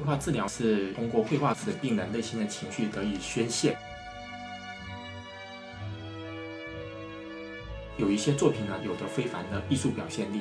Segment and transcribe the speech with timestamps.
[0.00, 3.76] 绘画治疗是通过绘画使病人内心的情绪得以宣泄。
[7.98, 10.40] 有一些作品呢，有着非凡的艺术表现力。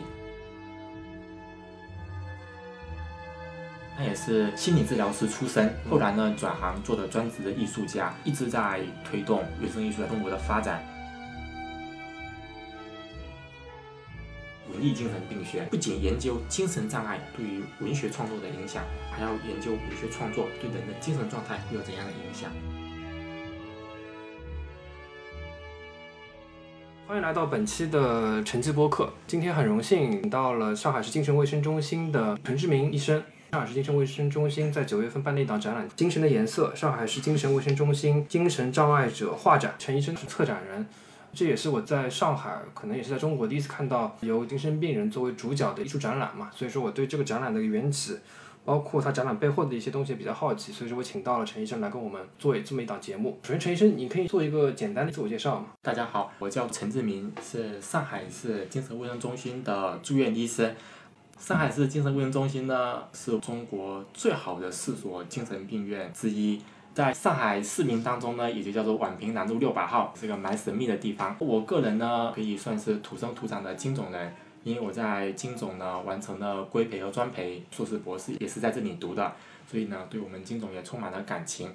[3.97, 10.81] 他也是心理治疗师出身，后来呢转行做了专职的艺术家，一直在推动原生艺术在中国的发展。
[14.79, 22.49] 文艺精神病学不仅研究精神障碍对于文学创作的影响，还要研究文学创作对人的精神状态有怎样的影响。
[27.05, 29.11] 欢迎来到本期的晨记播客。
[29.27, 33.21] 今天很荣幸请到了上海市精神卫生中心的陈志明医生。
[33.51, 40.87] 上海市精神卫生中心在九月份办了一档展览《精神的颜色》，上海市精神卫生中心精神障碍者画展，陈医生是策展人。
[41.33, 46.49] 这也是我在上海，可能也是在中国第一次看到由精神病人作为主角的艺术展览嘛。
[46.53, 48.17] 所以说我对这个展览的缘起，
[48.65, 53.39] 包括它展览背后的一些东西比较好奇，所以说我请到了陈医生来跟我们做这么一档节目。
[53.43, 55.67] 首先，陈医生，你可以做一个简单的自我介绍吗？
[55.81, 60.75] 大家好，我叫陈志明，是上海市精神卫生中心的住院医生。
[61.37, 66.61] 上海市精神卫生中心呢，是中国最好的四所精神病院之一，
[66.93, 71.35] 在上海市民当中呢，也就叫做宛平南路六百号，是个蛮神秘的地方。
[71.39, 79.33] 我个人呢，可以算是土生土长的金种人，因为我在金种呢完成了规培和专培，硕士博士也是在这里读的，
[79.69, 81.71] 所以呢，对我们金种也充满了感情。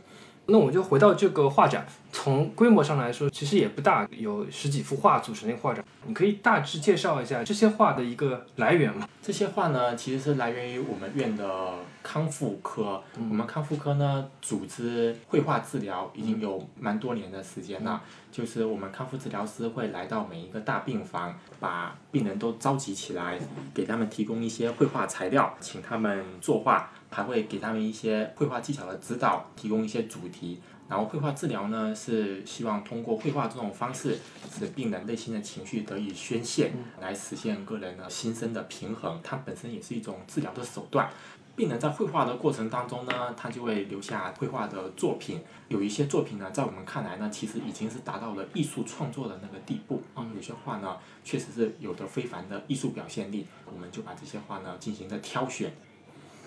[0.46, 5.84] 那我们就回到这个画展，从规模上来说，其实也不大，有十几幅画组成的画展。
[6.06, 9.08] 你可以大致介绍一下这些画的一个来源吗？
[9.22, 11.70] 这些画呢，其实是来源于我们院的
[12.02, 13.02] 康复科。
[13.16, 18.02] 我们康复科呢，组织绘画治疗已经有蛮多年的时间了。
[18.30, 23.38] 就是我们康复治疗师会来到每一个大病房，把病人都召集起来，
[23.72, 26.90] 给他们提供一些绘画材料，请他们作画。
[27.14, 30.60] 还会给他们一些绘画技巧的指导，提供一些主题。
[30.88, 34.18] 然后绘画治疗呢，是希望通过绘画这种方式，
[34.52, 39.20] 使病人内心的情绪得以宣泄，来实现个人的心身的平衡。
[39.22, 41.08] 它本身也是一种治疗的手段。
[41.56, 45.40] 病人在绘画的过程当中呢，他就会留下绘画的作品。
[45.68, 50.26] 有一些作品呢，在我们看来呢，其实已经是达到了艺术创作的那个地步啊。
[50.34, 53.46] 有些画呢，确实是有着非凡的艺术表现力。
[53.72, 55.72] 我们就把这些画呢，进行了挑选。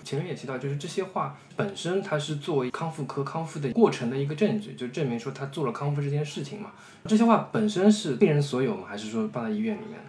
[0.04, 6.72] 前面也提到，就是这些画本身，它是作为康复科康复的过程的一个证据，就证明说他做了康复这件事情嘛。
[7.04, 8.86] 这些画本身是病人所有吗？
[8.88, 10.04] 还是说放在医院里面的？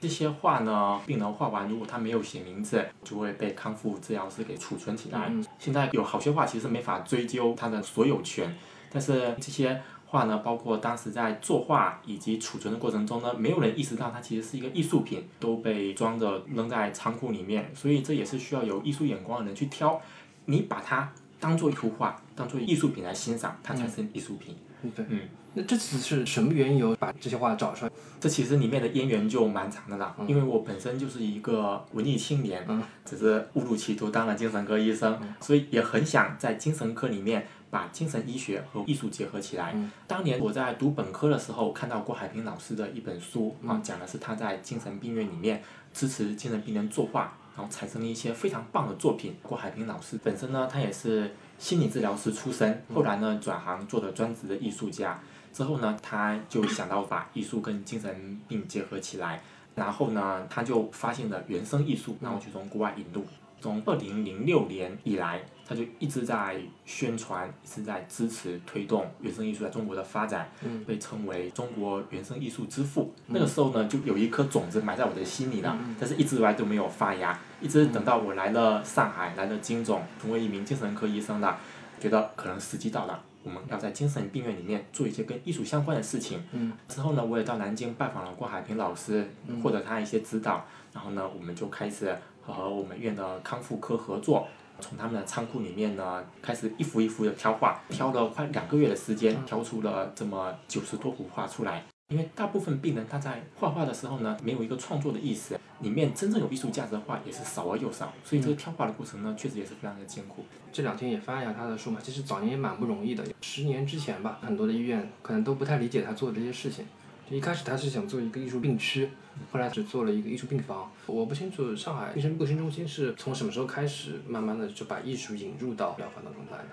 [0.00, 5.32] 这些画呢，病人画完，如果他没有写名字，就会被康复治疗师给储存起来。
[5.58, 8.54] 现在有好些画其实没法追究他的所有权，
[8.90, 9.80] 但是这些。
[10.14, 20.00] 画呢，包括当时在作画以及储存的过程中呢，没有人意识到它其实是一个艺术品，都被装着扔在仓库里面，所以这也是需要有艺术眼光的人去挑。
[20.44, 24.54] 你把它当做一幅画，当做艺术品来欣赏，它才是艺术品。
[24.94, 25.22] 对，嗯，
[25.54, 27.90] 那这次是什么缘由把这些画找出来？
[28.20, 32.64] 这其实里面的渊源就蛮长的了，因为我本身就是一个文艺青年，
[33.04, 37.44] 只是误入歧途当了精神科医生，所以也很想在精神科里面。
[37.74, 39.74] 把精神医学和艺术结合起来。
[40.06, 45.60] 当年我在读本科的时候，看到郭海平老师的一本书啊，讲的是他在精神病院里面
[45.92, 49.34] 支持精神病人作画，然后产生了一些非常棒的作品。
[49.42, 55.20] 郭海平老师本身呢，他也是心理治疗师出身，后来呢转行做的专职的艺术家。
[55.52, 59.42] 之后呢，他就想到把艺术跟精神病结合起来，
[59.74, 63.24] 然后呢，他就发现了原生艺术，然后就从国外引入。
[63.60, 70.48] 从二零零六年以来，他就一直在宣传，一直在支持推动原生艺术在中国的发展，
[70.86, 73.12] 被称为中国原生艺术之父。
[73.28, 77.38] 那个时候呢，就有一颗种子埋在我的心里了，但是一直以来都没有发芽。
[77.60, 81.58] 一直等到我来了上海，来了金总，成为一名精神科医生了，
[81.98, 86.42] 觉得可能时机到了，我们要在精神病院里面做一些跟艺术相关的事情。
[86.88, 89.26] 之后呢，我也到南京拜访了郭海平老师，
[89.62, 92.14] 获得他一些指导，然后呢，我们就开始。
[92.46, 94.46] 和我们院的康复科合作，
[94.84, 101.82] 从他们的仓库里面呢，开始一幅一幅的挑画，挑了快两个月的时间，挑出了这么九十多幅画出来。
[102.08, 110.44] 因为大部分病人他在画画的时候呢，没有一个创作的意识，里面真正有艺术价值的画也是少而又少，所以这个挑画的过程呢，确实也是非常的艰苦。
[110.70, 116.86] 这两天也翻一下他的书嘛，其实早年也蛮不容易的，十年之前吧，很多的医院可能都不太理解他做的这些事情。
[117.28, 119.08] 就一开始他是想做一个艺术病区，
[119.50, 120.90] 后来只做了一个艺术病房。
[121.06, 126.68] 我不清楚上海精神卫生中心是从什么时候开始，慢慢的就把艺术引入到疗法当中来的。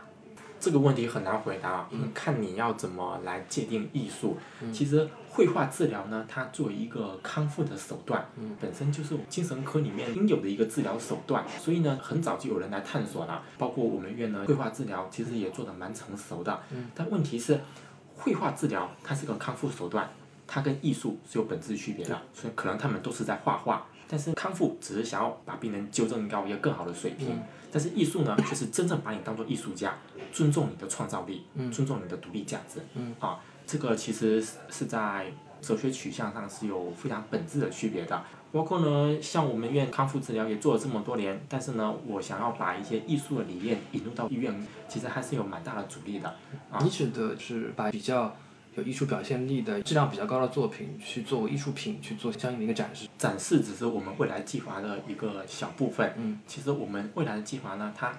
[0.59, 4.37] 这个问题很难回答，看你要怎么来界定艺术。
[4.71, 8.23] 其实绘画治疗呢，它作为一个康复的手段，
[8.59, 11.43] 本身就是精神科里面应有的一个治疗手段。
[11.59, 16.59] 所以呢，很早就有人来探索了，包括我们院呢，绘画治疗其实也做得蛮成熟的。
[16.93, 17.59] 但问题是，
[18.15, 20.07] 绘画治疗它是个康复手段，
[20.53, 23.87] 它跟艺术是有本质区别的，所以可能他们都是在画画。
[24.05, 29.95] 但是康复只是想要把病人纠正到一个更好的水平，但是艺术呢，却是真正把你当做艺术家，
[30.33, 32.81] 尊重你的创造力，尊重你的独立价值。
[33.21, 35.31] 啊，这个其实是在
[35.61, 38.21] 哲学取向上是有非常本质的区别的。
[38.51, 46.27] 包括呢，像我们院康复治疗也做了这么多年，但是呢，我想要把一些艺术的理念引入到医院，其实还是有蛮大的阻力的。
[46.69, 48.35] 啊你指的是把比较。
[48.75, 53.07] 有艺术表现力的质量比较高的作品，去作为艺术品去做相应的一个展示。
[53.17, 56.13] 展示只是我们未来计划的一个小部分。
[56.15, 56.39] 嗯。
[56.47, 58.13] 其实我们未来的计划呢，它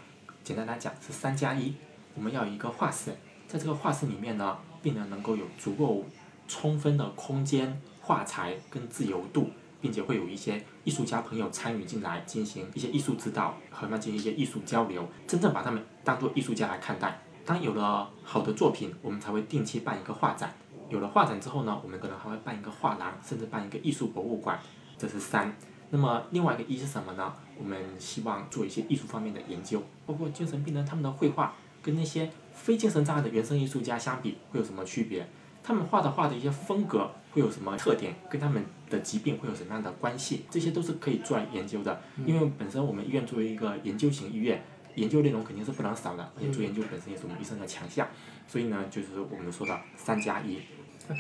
[0.44, 1.75] 简单来讲是三加一。
[2.14, 3.12] 我们要有一个画室，
[3.49, 6.04] 在这个画室里面呢，病人能够有足够
[6.46, 9.49] 充分的空间、画材跟自由度，
[9.81, 17.19] 并且会有一些艺术家朋友参与进来，进行一些艺术指导，和他们进行一些艺术交流，真正把他们当做艺术家来看待。
[17.44, 20.55] 当有了好的作品，我们才会定期办一个画展。
[20.89, 24.59] 有了画展之后呢，我们可能还会办一个画廊，甚至办一个艺术博物馆。
[24.97, 25.56] 这是三。
[25.91, 27.35] 那么另外一个一是什么呢？
[27.59, 35.27] 我们希望做一些艺术方面的研究，包括精神病人他们的绘画跟那些非精神障碍的原生艺术家相比会有什么区别？
[35.62, 38.15] 他们画的画的一些风格会有什么特点？
[38.31, 40.45] 跟他们的疾病会有什么样的关系？
[40.50, 42.00] 这些都是可以做研究的。
[42.25, 44.62] 因为本身我们医院作为一个研究型医院。
[44.94, 48.06] 研究内容肯定是不能少的，而且做研究本身也是我们医生的强项，
[48.47, 50.59] 所以呢，就是我们说的三加一。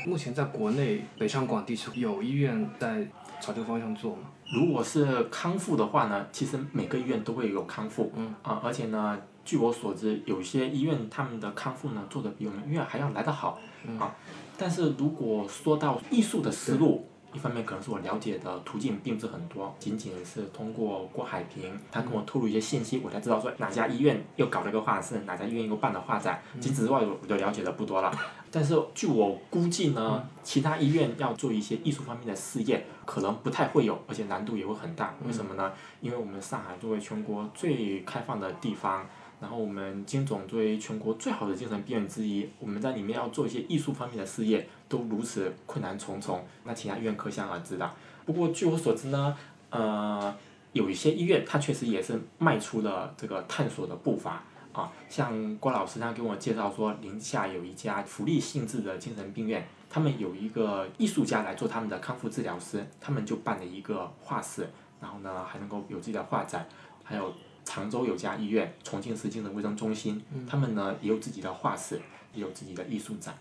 [0.06, 3.06] 目前在国内北上广地区有医院在
[3.40, 4.22] 朝这个方向做吗？
[4.54, 13.58] 如果是康复的话呢，其实每个医院都会有康复，啊，而且呢，据我所知，有些医院他们的康复呢做的比我们医院还要来得好，
[13.98, 14.14] 啊，
[14.56, 17.08] 但是如果说到艺术的思路。
[17.32, 26.42] 一方面可能是我了解的途径并不是很多，仅仅是通过郭海平，他跟我透露一些信息，我才知道说哪家医院又搞了个画室，哪家医院又办了画展。
[26.60, 28.12] 仅此之外，我就了解的不多了。
[28.50, 35.14] 但是据我估计呢，其他医院要做一些艺术方面的事业，可能不太会有，而且难度也会很大。
[35.26, 35.72] 为什么呢？
[36.00, 39.06] 因为我们上海作为全国最开放的地方。
[39.42, 47.90] 然后我们金总作为全国最好的精神病院之一，我们在里面要做一些艺术方面的事业，都如此困难重重，那其他医院可想而知的。
[48.24, 49.36] 不过据我所知呢，
[49.70, 50.32] 呃，
[50.72, 54.92] 有一些医院它确实也是迈出了这个探索的步伐啊。
[55.08, 64.68] 像郭老师他给我介绍说，宁夏有一家福利性质的精神病院，他们有一个艺术家来做他们的康复治疗师，他们就办了一个画室，
[65.00, 66.64] 然后呢还能够有自己的画展，
[67.02, 67.34] 还有。
[67.64, 72.00] 常州有家医院，重庆市精神卫生中心，他们呢也有自己的画室，
[72.34, 73.36] 也有自己的艺术展。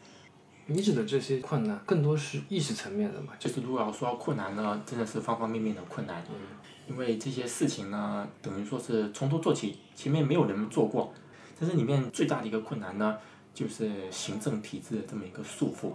[0.68, 3.33] 你指的这些困难，更多是意识层面的嘛？
[3.39, 6.23] 就是如果要说困难呢，真的是方方面面的困难。
[6.29, 6.35] 嗯。
[6.88, 11.13] 因为这些事情呢，等于说是从头做起，前面没有人做过。
[11.59, 13.17] 但是里面最大的一个困难呢，
[13.53, 15.91] 就是行政体制的这么一个束缚。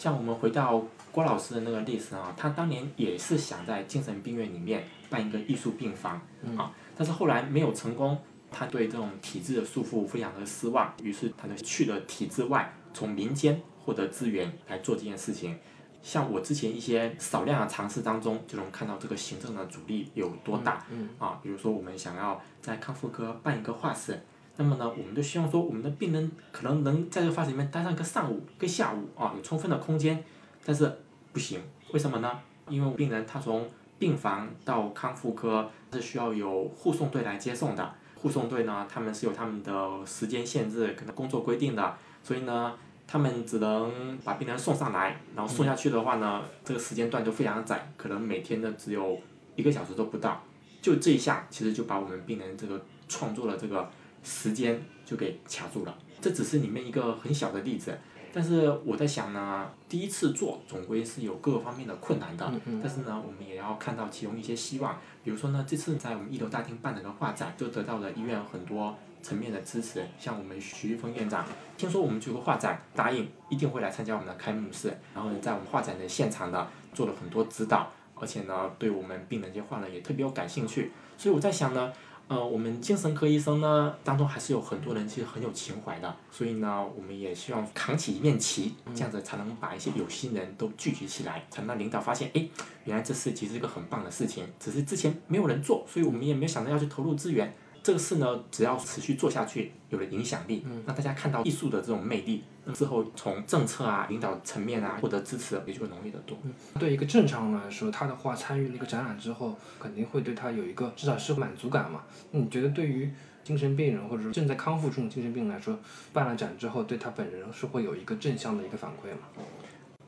[0.00, 0.82] 像我们回到
[1.12, 6.18] 郭老师的那个例子啊，他当年也是想在精神病院里面办一个艺术病房
[6.56, 6.72] 啊。
[6.96, 8.18] 但是后来没有成功，
[8.50, 15.58] 他对这种体制的束缚非常的失望，于是他就去了体制外，从民间获得资源来做这件事情。
[16.02, 20.82] 像我之前一些少量的尝试当中，就能看到这个行政的阻力有多大。
[21.18, 24.18] 啊，比如说我们想要在康复科办一个画室，
[24.60, 30.22] 那么呢，我们都希望说我们的病人可能能在这个发室里面待上一个上午、一个下午啊，有充分的空间。
[30.62, 30.98] 但是
[31.32, 31.58] 不行，
[31.94, 32.38] 为什么呢？
[32.68, 33.66] 因为病人他从
[33.98, 42.74] 病房到康复科是需要有护送队来接送的，护送队呢，他们是有他们的时间限制，可能工作规定的，所以呢，
[43.06, 49.18] 他们只能把病人送上来，然后送下去的话呢，这个时间段就非常窄，可能每天呢只有
[49.56, 50.42] 一个小时都不到，
[50.82, 53.90] 就这一下，其实就把我们病人这个创作的这个
[54.22, 57.98] 时间就给卡住了，这只是里面一个很小的例子。
[58.32, 62.48] 但是我在想呢，第一次做总归是有各个方面的困难的。
[62.80, 64.96] 但是呢，我们也要看到其中一些希望。
[65.24, 70.06] 比如说呢，这次在我们一楼大厅办了个画展，就得到了医院很多层面的支持。
[70.16, 71.44] 像我们徐玉峰院长，
[71.76, 74.96] 听说我们这个画展，答应一定会来参加我们的开幕式。
[75.12, 80.92] 然后呢，在我们画展的现场呢，做了很多指导，而且呢，对我们病人这些画呢也特别有感兴趣。
[81.18, 81.92] 所以我在想呢。
[82.30, 92.48] 呃，我们精神科医生呢，当中还是有很多人其实很有情怀的，所以呢，我们也希望扛起一面旗，这样子才能把一些有心人都聚集起来，才能让领导发现，哎，
[92.84, 106.36] 原来这事其实是一个很棒的事情，只是之前没有人做，所以我们也没有想到要去投入资源，这个事呢，只要持续做下去，有了影响力，让大家看到艺术的这种魅力，那之后从政策啊、领导层面啊获得支持，也就会容易得多。
[106.78, 112.02] 对一个正常人来说，他的话参与了一个展览之后，肯定会对他有一个至少是满足感嘛。
[112.32, 113.10] 你觉得对于
[113.42, 115.78] 精神病人或者说正在康复中的精神病人来说，
[116.12, 119.28] 办了展之后，对他本人是会有一个正向的一个反馈吗？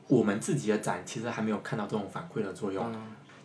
[0.07, 2.85] 我们自己的展其实还没有看到这种反馈的作用，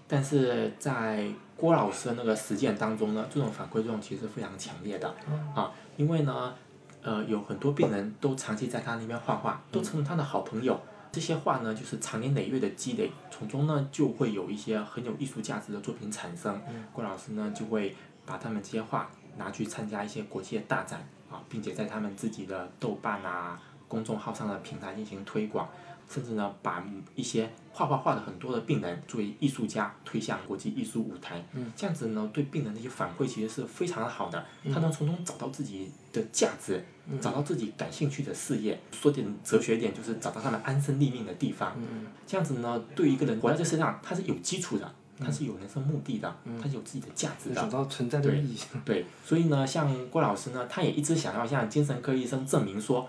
[0.07, 1.27] 但是在
[1.59, 5.13] 郭老师的那个实践当中呢，这种反馈作用其实非常强烈的
[5.57, 6.55] 啊，因为呢，
[7.03, 10.81] 呃，有很多病人都长期在他那边画画，都成了他的好朋友。
[11.11, 16.63] 这些画呢，就是长年累月的积累，从中呢就会有一些很有艺术价值的作品产生。
[16.93, 25.69] 郭老师呢就会把他们这些画拿去参加一些国际的大展啊，并且在他们自己的豆瓣啊公众号上的平台进行推广。
[26.09, 26.85] 甚至呢，把
[27.15, 36.83] 一些画画画的很多的病人作为艺术家推向国际艺术舞台，嗯这样子呢，对病人的一些反馈其实是非常好的，他能从中找到自己的价值，
[37.21, 48.59] 找到自己感兴趣的事业，说点哲学点就是找到他们安身立命的地方，嗯这样子呢，对一个人活在这世上，他是有基础的，他是有人生目的的，他是有自己的价值的，找到存在的意义。
[48.85, 53.07] 对，所以呢，像郭老师呢，他也一直想要向精神科医生证明说，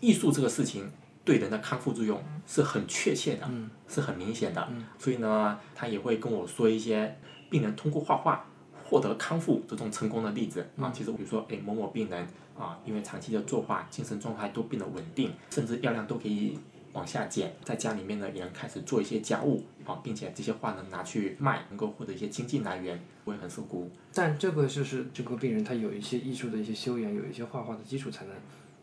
[0.00, 0.90] 艺术这个事情。
[1.24, 3.48] 对人的康复作用是很确切的，
[3.86, 7.16] 是很明显的，所以呢，他也会跟我说一些
[7.48, 8.44] 病人通过画画
[8.84, 10.90] 获得康复这种成功的例子啊。
[10.92, 12.26] 其实比如说，哎，某某病人
[12.58, 16.58] 啊，因为长期的作画，精神状态都变得稳定，甚至药量都可以
[16.92, 23.90] 往下减，在家里面呢也能开始做一些家务啊，并且这些画能拿去卖，能够获得一些经济来源，我也很受鼓舞。
[24.12, 28.34] 但这个就是这个病人他有一些艺术的一些修养，有一些画画的基础才能。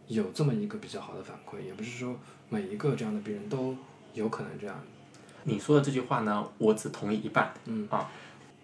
[0.09, 2.15] 有这么一个比较好的反馈，也不是说
[2.49, 3.75] 每一个这样的病人都
[4.15, 4.75] 有可能这样。
[5.43, 7.53] 你说的这句话呢，我只同意一半。
[7.65, 8.09] 嗯啊，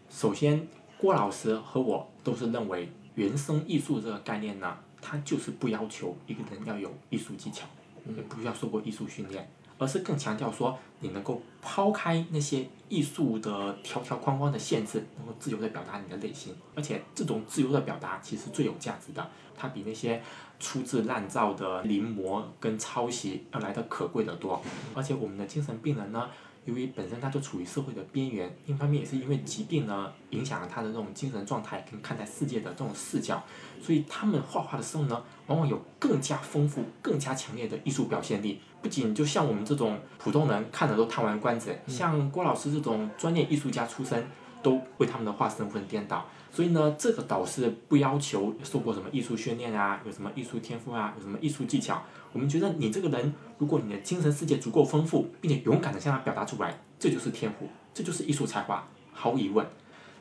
[0.10, 7.68] 首先郭老师和我都是认为原生艺术这个概念呢，它就是不要求一个人要有艺术技巧，
[8.08, 9.48] 也不需要受过艺术训练，
[9.78, 20.20] 而是更强调说你能够抛开那些艺术的条条框框的限制，能够自由的表达你的内心，而且这种自由的表达其实最有价值的，它比那些。
[20.60, 24.62] 粗制滥造的临摹跟抄袭要来的可贵得多，
[24.94, 26.30] 而且我们的精神病人呢，
[26.66, 33.44] 由于本身他就处于社会的边缘，一方面也是因为疾病呢影响了他的这种精神状态跟看待世界的这种视角，
[33.82, 38.60] 所以他们画画的时候呢，往往有更加丰富、更加强烈的艺术表现力。
[38.82, 44.28] 不仅就像我们这种普通人看的都叹完关子，像郭老师这种专业艺术家出身，
[44.66, 46.26] 都为他们的画神魂颠倒。
[46.52, 52.02] 所以呢，这个导师不要求受过什么艺术训练啊，有什么艺术天赋啊，有什么艺术技巧。
[52.34, 59.64] 我们觉得你这个人，如果你的精神世界足够丰富，并且勇敢的向他表达出来，这就是天赋，这就是艺术才华，毫无疑问。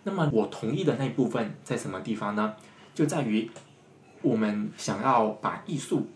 [0.02, 2.54] 那么我同意的那一部分在什么地方呢？
[2.94, 3.50] 就在于
[4.20, 6.06] 我们想要把艺术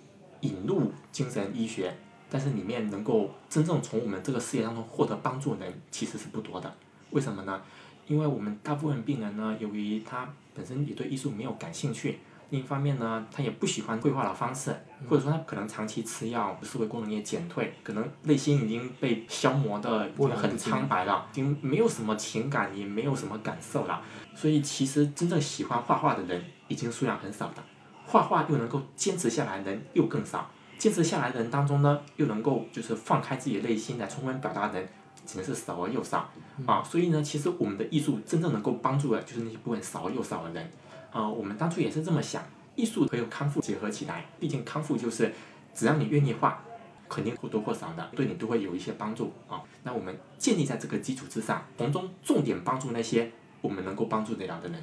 [0.41, 1.97] 引入精神医学，
[2.29, 6.73] 但是里面能够真正从我们这个事业当中获得帮助的人其实是不多的。
[7.11, 7.63] 为什么呢？
[8.09, 12.19] 因为我们大部分病人呢，由于他本身也对艺术没有感兴趣，
[12.51, 14.75] 另一方面呢，他也不喜欢绘画的方式，
[15.09, 24.03] 或者说他可能长期吃药，思维功能也减退，可能内心已经被消磨的很苍白了，已经没有什么情感，也没有什么感受了。
[24.35, 27.63] 所以其实真正喜欢画画的人已经数量很少的，
[28.07, 34.89] 画画又能够坚持下来的人又更少，坚持下来的人当中呢，又能够就是放开自己的内心来充分表达的人。
[35.29, 36.27] 只能是少而又少，
[36.65, 40.71] 啊，所以呢，其实我们的艺术真正能够帮助的，就是那些部分少而又少的人，
[41.13, 42.43] 啊，我们当初也是这么想，
[42.75, 45.31] 艺术和康复结合起来，毕竟康复就是
[45.75, 46.65] 只要你愿意画，
[47.11, 49.61] 肯定或多或少的对你都会有一些帮助啊。
[49.83, 53.31] 那我们建立在这个基础之上，从中重点帮助那些
[53.61, 54.81] 我们能够帮助得了的人，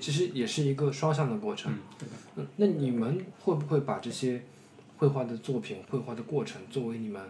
[0.00, 1.70] 其实也是一个双向的过程。
[2.36, 4.42] 嗯，那你们会不会把这些
[4.96, 7.20] 绘画的作品、绘画的过程作为你们？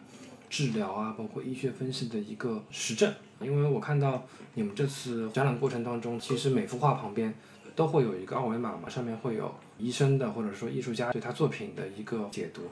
[0.52, 7.32] 治疗啊，包括医学分析的一个实证，因为我看到你们这次展览过程当中，其实每幅画旁边
[7.74, 12.64] 都会有一个二维码嘛，上面会有医生的或者说艺术家对他作品的一个解读。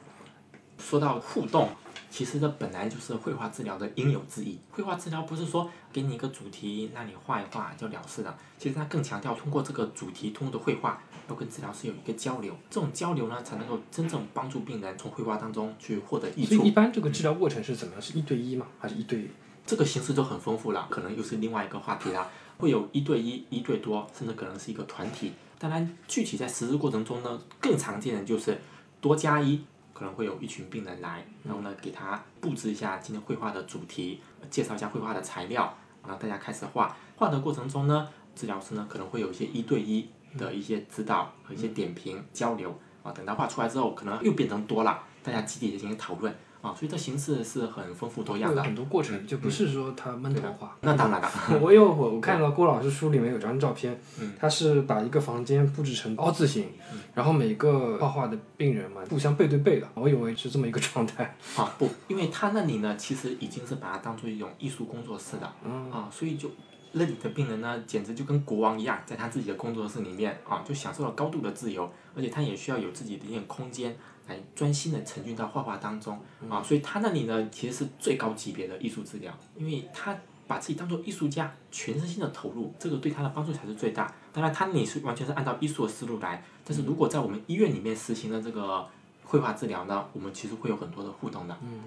[0.79, 1.71] 说到互动。
[2.11, 4.59] 其实这本来就是绘画治疗的应有之义。
[4.73, 16.57] 绘画治疗不是说给你一个主题让你画一画就了事的，其实它更强调通过这个主题，通过的绘画要跟治疗师有一个交流，这种交流呢才能够真正帮助病人从绘画当中去获得益处。
[16.57, 18.03] 所以一般这个治疗过程是怎么样？
[18.03, 18.67] 是一对一吗？
[18.79, 19.31] 还是一对？
[19.65, 22.29] 这个形式就很丰富了，可能又是另外一个话题了。
[22.59, 25.33] 会有一对一、一对多，甚至可能是一个团体。
[25.59, 28.61] 当然，具体在实施过程中呢，更常见的就是
[29.01, 29.63] 多加一。
[30.01, 36.97] 可能会有一群病人来，然后呢，给他布置一下今天绘画的主题，介绍一下绘画的材料，然后大家开始画。
[37.17, 43.13] 画的过程中呢，治疗师呢可能会有一些一对一的一些指导和一些点评交流啊。
[43.13, 46.35] 等到画出来之后，可能又变成多了，大家集体进行讨论。
[46.63, 50.77] 啊，所以它形式是很丰富多样的，很多过程，就不是说他闷头画。
[50.83, 53.99] 那当然了， 我有我我看到郭老师书里面有张照片，
[54.39, 56.69] 他是把一个房间布置成凹字形，
[57.15, 61.35] 然后每个画画的病人嘛，互相背对背的，我以为是这么一个 状态。
[61.57, 65.47] 啊不，因为他那里呢，其实已经是把它当做一种艺术工作室的，
[65.91, 66.51] 啊，所以就
[66.93, 73.97] 那里的病人呢，简直就跟国王一样，在他自己的工作室里面啊，就享受了高度的自由，而且他也需要有自己的一点空间。
[74.31, 76.19] 来专心的沉浸到画画当中
[76.49, 84.13] 啊，所以他那里呢其实是最高级别的艺术治疗，因为他把自己当做艺术家，全身心的投入，这个对他的帮助才是最大。
[84.33, 88.89] 当然，他那里是完全是按照艺术的思路来，但是如果在我们医院里面实行的这个
[89.25, 91.57] 绘画治疗呢，我们其实会有很多的互动的。
[91.63, 91.83] 嗯。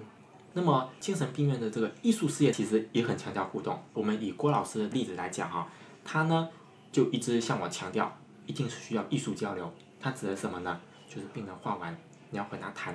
[0.56, 3.76] 那么精神病院的这个艺术事业其实也很强调互动。
[3.92, 5.66] 我们以郭老师的例子来讲哈，
[6.04, 6.48] 他呢
[6.92, 9.68] 就一直向我强调，一定是需要艺术交流。
[10.00, 10.80] 他指的什么呢？
[11.08, 11.96] 就是病人画完。
[12.34, 12.92] 你要和他谈，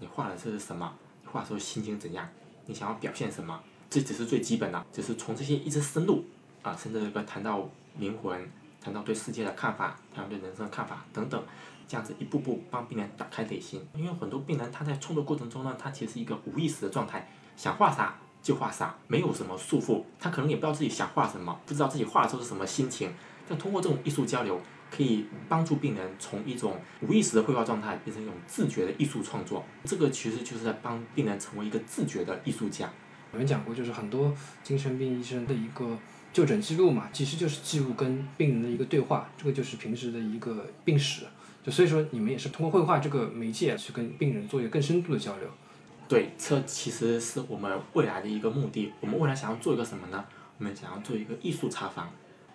[0.00, 0.92] 你画的这是什么？
[1.22, 2.28] 你画的时候心情怎样？
[2.66, 3.58] 你想要表现什么？
[3.88, 6.22] 这只是最基本的，只是从这些一直深入
[6.60, 8.46] 啊，甚至这个谈到灵魂，
[8.82, 11.42] 谈到对世界的看法，谈到对人生的看法等等，
[11.88, 13.82] 这样子一步步帮病人打开内心。
[13.94, 23.10] 因为很多病人他在创作过程中呢，他其实一个无意识的状态，想画啥就画啥，没有什么束缚，他可能也不知道自己想画什么，不知道自己画的时候是什么心情。
[23.48, 24.60] 但通过这种艺术交流。
[24.94, 32.90] 可以帮助病人从一种无意识的绘画状态变成一种自觉的艺术创作，这个其实就是在帮病人成为一个自觉的艺术家。
[33.32, 35.96] 我们讲过，就是很多精神病医生的一个
[36.34, 41.24] 就诊记录嘛，其实就是记录跟病人的一个对话，这个就是平时的一个病史。
[41.64, 45.48] 就所以说，你们也是通过绘画这个媒介去跟病人做一个更深度的交流。
[46.08, 48.92] 对，这其实是我们未来的一个目的。
[49.00, 50.22] 我们未来想要做一个什么呢？
[50.58, 52.10] 我们想要做一个艺术茶房。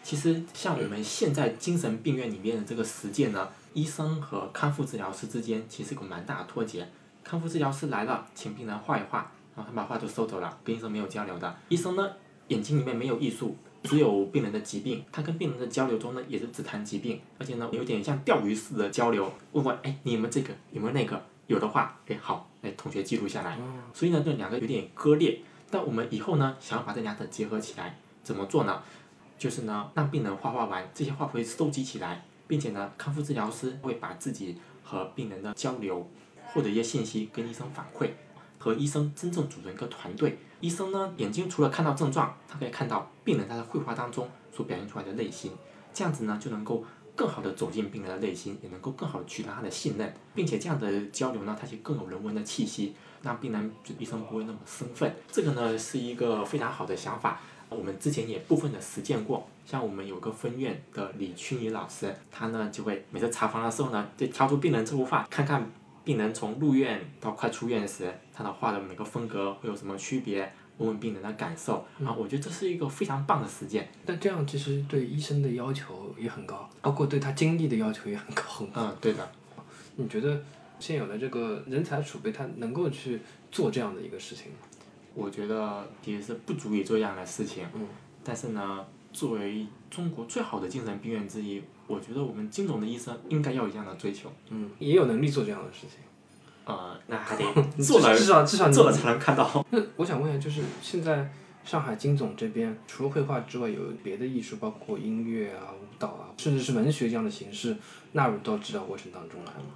[0.07, 6.87] 其实像我们现在精神病院里面的这个实践呢，医生和康复治疗师之间其实有个蛮大的脱节。
[7.25, 11.53] 康复治疗师来了，请病人画一画，然后他把画就收走了，跟医生没有交流的。
[11.67, 12.09] 医生呢，
[12.47, 15.03] 眼睛里面没有艺术，只有病人的疾病。
[15.11, 21.21] 他跟病人的交流中呢，也是只谈疾病，而且呢，有点像钓鱼式的交流，问问哎，你有没有这个，有没有那个？
[21.47, 23.57] 有的话，哎好，哎同学记录下来。
[23.93, 25.41] 所以呢，这两个有点割裂。
[25.69, 28.81] 但我们以后呢，想要把这两者结合起来，怎么做呢？
[29.37, 36.09] 就是呢，让病人画画完，这些画会收集起来，并且呢，康复治疗师会把自己和病人的交流，
[36.47, 38.09] 获得一些信息跟医生反馈，
[38.57, 40.39] 和医生真正组成一个团队。
[40.59, 45.51] 医生呢，眼睛除了看到症状，他可以看到病人他在绘画当中所表现出来的内心，
[45.93, 46.83] 这样子呢，就能够
[47.15, 55.15] 更好的走进病人的内心，也能够更好的取得他的信任，并且这样的交流呢，它就更有人文的气息，让病人就医生不会那么生分。
[55.31, 57.39] 这个呢，是一个非常好的想法。
[57.69, 65.69] 我们之前也部分的实践过，像我们有个分院的李曲妮老师，他呢就会每次查房的时候呢，就挑出病人这幅画，看看
[66.03, 71.85] 病人从入院到快出院时，他的画的每个风格会有什么区别，问问病人的感受。
[72.05, 73.89] 啊，我觉得这是一个非常棒的实践。
[74.05, 78.43] 但这样其实对医生的要求也很高，包括对他精力的要求也很高。
[78.73, 79.29] 嗯，对的。
[79.97, 80.41] 你觉得
[80.79, 83.19] 现有的这个人才储备，他能够去
[83.51, 84.59] 做这样的一个事情吗？
[85.17, 87.65] 我觉得也是不足以做这样的事情，
[88.23, 94.31] 但是呢，作为中国最好的精神病院之一，我觉得我们金总的医生应该要有这样的追求。
[94.49, 95.97] 嗯，也有能力做这样的事情。
[96.65, 97.43] 呃，那还得
[97.81, 99.65] 做了，至少至少做了才能看到。
[99.71, 101.31] 那我想问一下，就是现在
[101.65, 107.75] 上海金总这边，除了绘画之外，有别的艺术，包括音乐啊、舞蹈啊，甚至是文学这样的形式，
[108.11, 109.69] 纳入到治疗过程当中来吗？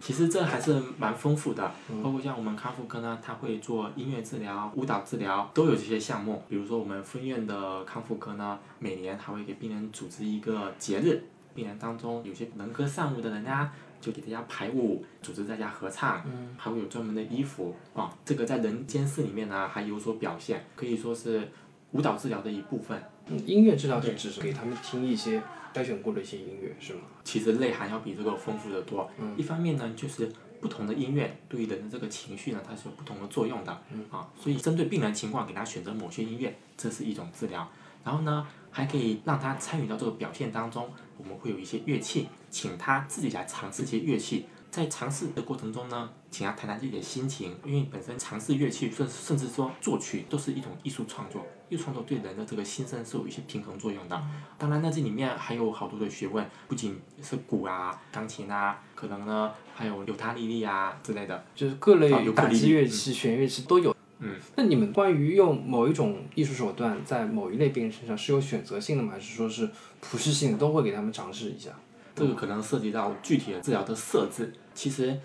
[0.00, 1.70] 其实这还是蛮丰富的，
[2.02, 6.42] 包括像我们康复科呢，他会做音乐治疗、舞蹈治疗，都有这些项目。
[6.48, 11.22] 比如说我们分院的康复科呢，每年还会给病人组织一个节日，
[11.54, 16.24] 病人当中有些能歌善舞的人呀，就给大家排舞，组织大家合唱，
[16.56, 18.14] 还会有专门的衣服啊。
[18.24, 21.48] 这个在人间世里面呢还有所表现，可以说是
[21.90, 23.02] 舞蹈治疗的一部分。
[23.46, 25.42] 音乐治疗是只是给他们听一些。
[25.74, 27.02] 筛选过的一些音乐是吗？
[27.22, 29.08] 其实内涵要比这个丰富的多。
[29.36, 30.28] 一方面呢，就是
[30.60, 33.70] 不同的音乐对于人的这个情绪呢，它是有不同的作用的。
[34.10, 37.70] 啊，所以针对病人情况，给他选择某些音乐，这是一种治疗。
[38.02, 40.90] 然后呢，还可以让他参与到这个表现当中。
[41.16, 44.46] 我们会有一些乐器，请他自己来尝试一些乐器。
[44.72, 51.46] 在尝试的过程中呢，请他谈谈自己的心情，因为本身尝试乐器，甚甚至说作曲，都是一种艺术创作。
[51.70, 54.22] 艺术创作对人的这个心身是有一些平衡作用的。
[54.56, 63.94] 当然呢，这里面还有好多的学问，不仅是鼓啊、钢琴啊，可能呢还有尤他利利啊之类的，就是各类打击乐器、弦乐器都有。
[64.20, 64.36] 嗯。
[64.56, 69.12] 那你们关于用某一种艺术手段在某一类病人身上是有选择性的吗？
[69.12, 69.68] 还是说是
[70.00, 71.70] 普适性的，都会给他们尝试一下？
[72.14, 74.52] 这个可能涉及到具体的治疗的设置。
[74.74, 75.16] 其实，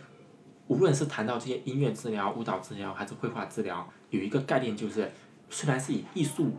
[0.67, 5.11] 无论是谈到这些音乐治疗、舞蹈治疗还是绘画治疗，有一个概念就是，
[5.49, 6.51] 虽然是以艺术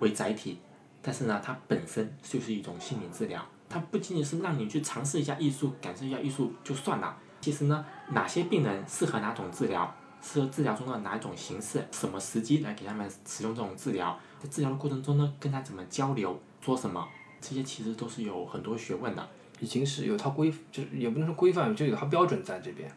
[0.00, 0.58] 为载体，
[1.00, 3.42] 但是呢，它本身就是一种心理治疗。
[3.68, 7.16] 它不仅仅是让你去尝试一下艺术、感受一下艺术就算了。
[7.40, 17.08] 其实呢，哪些病人适合哪种治疗，适合治疗中的哪一种形式，什么时机来给他们使用这种治疗，在治疗的过程中呢，跟他怎么交流，做什么，
[17.40, 19.26] 这些其实都是有很多学问的。
[19.58, 22.92] 已经是有套规，就是也不能说规范，就有套标准在这边。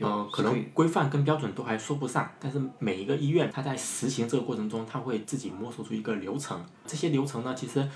[0.00, 6.64] 呃，可能规范跟标准都还说不上，但是每一个医院，它在实行这个过程中，它会自己摸索出一个流程。
[6.86, 7.86] 这些流程呢，其实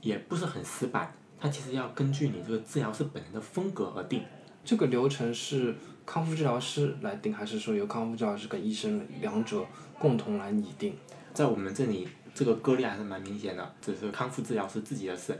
[0.00, 4.22] 也不是很死板，它其实要根据你这个治疗师本人的风格而定。
[4.64, 9.64] 这个流程是康复治疗师来定，还是说由康复治疗师跟医生两者
[9.98, 10.96] 共同来拟定？
[11.32, 15.38] 在我们这里，这个割裂还是蛮明显的，只是康复治疗师自己的事，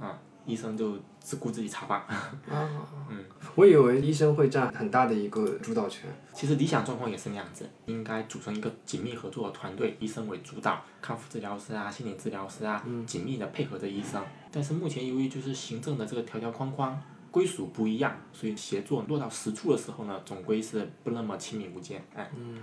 [0.00, 0.08] 嗯。
[0.50, 2.00] 医生就只顾自己插班。
[2.00, 2.68] 啊，
[3.08, 6.10] 嗯，我以为医生会占很大的一个主导权。
[6.34, 14.22] 其实理想状况也是那样子，应该组成一个紧密合作的团队，医生为主导，康复治疗师啊、心理治疗师啊，紧密的配合着医生。
[14.50, 22.30] 但是目前由于就是行政的这个条条框框归属不一样，所以协作落到实处的时候呢，总归是不那么亲密无间，哎。
[22.36, 22.58] 嗯。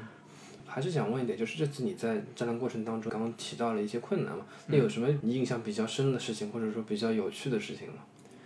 [0.68, 4.46] 还是想问一点，就是这次你在展览过程当中，刚刚提到了一些困难嘛？
[4.68, 7.96] 那有什么你印象比较深的事情，或者说比较有趣的事情吗？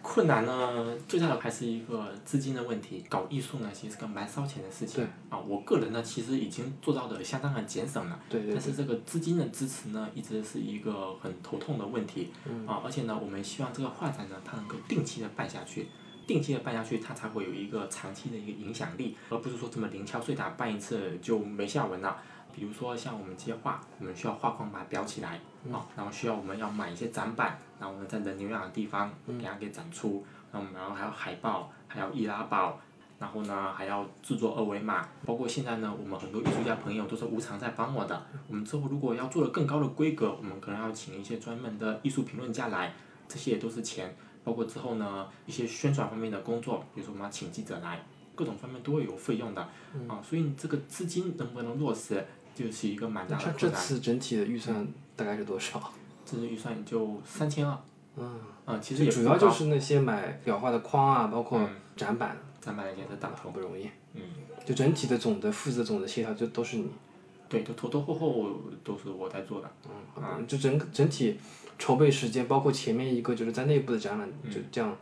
[0.04, 3.06] 困难呢，最大的还是一个资金的问题。
[3.08, 5.08] 搞艺术呢，其实是个蛮烧钱的事情。
[5.30, 8.20] 啊，我个人呢，其实已经做到的相当的节省了。
[8.28, 8.54] 对对。
[8.54, 12.30] 但是这个资金的支持呢，一直是一个很头痛的问题。
[12.50, 12.66] 嗯。
[12.66, 15.88] 啊，而且呢，我们希望这个画展呢，它能够定期的办下去。
[16.32, 22.18] 定期的办下去，它才会有一个长期的一个影响力，而不是说这么零敲碎打办一次就没下文了。
[22.56, 25.40] 比如说像我们这些画，我们需要画框把它裱起来，
[25.72, 32.80] 啊，然后需要我们要买一些展板，然后呢在人流量的地方给它给展出，然后然后还有海报，还有易拉宝，
[33.20, 42.94] 然后呢还要制作二维码，包括现在呢我们很多艺术家朋友都是无偿在帮我的，我们之后如果要做的更高的规格，我们可能要请一些专门的艺术评论家来，
[43.28, 44.14] 这些也都是钱，
[44.44, 48.04] 包括之后呢一些宣传方面的工作，比如说我们要请记者来，
[48.36, 49.62] 各种方面都会有费用的，
[50.08, 52.26] 啊，所以这个资金能不能落实？
[52.54, 53.58] 就是一个蛮大的困难。
[53.58, 55.94] 这次整体的预算大概是多少？
[56.26, 57.78] 这次预算就三千二。
[58.18, 58.40] 嗯。
[58.66, 62.38] 嗯，其实也主要就是那些买裱画的框啊，包括展板。
[62.60, 63.52] 展板那些都大头。
[63.52, 63.90] 不容易。
[64.16, 64.22] 嗯。
[64.66, 66.92] 就整体的总的负责、总的协调，就都是你。
[67.52, 68.50] 对，都拖拖后后
[68.82, 69.70] 都是我在做的。
[69.86, 70.24] 嗯。
[70.24, 71.38] 啊，就整整体
[71.78, 74.96] 筹备时间，包括前面一个就是在内部的展览，就这样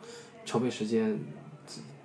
[0.43, 1.19] 筹备时间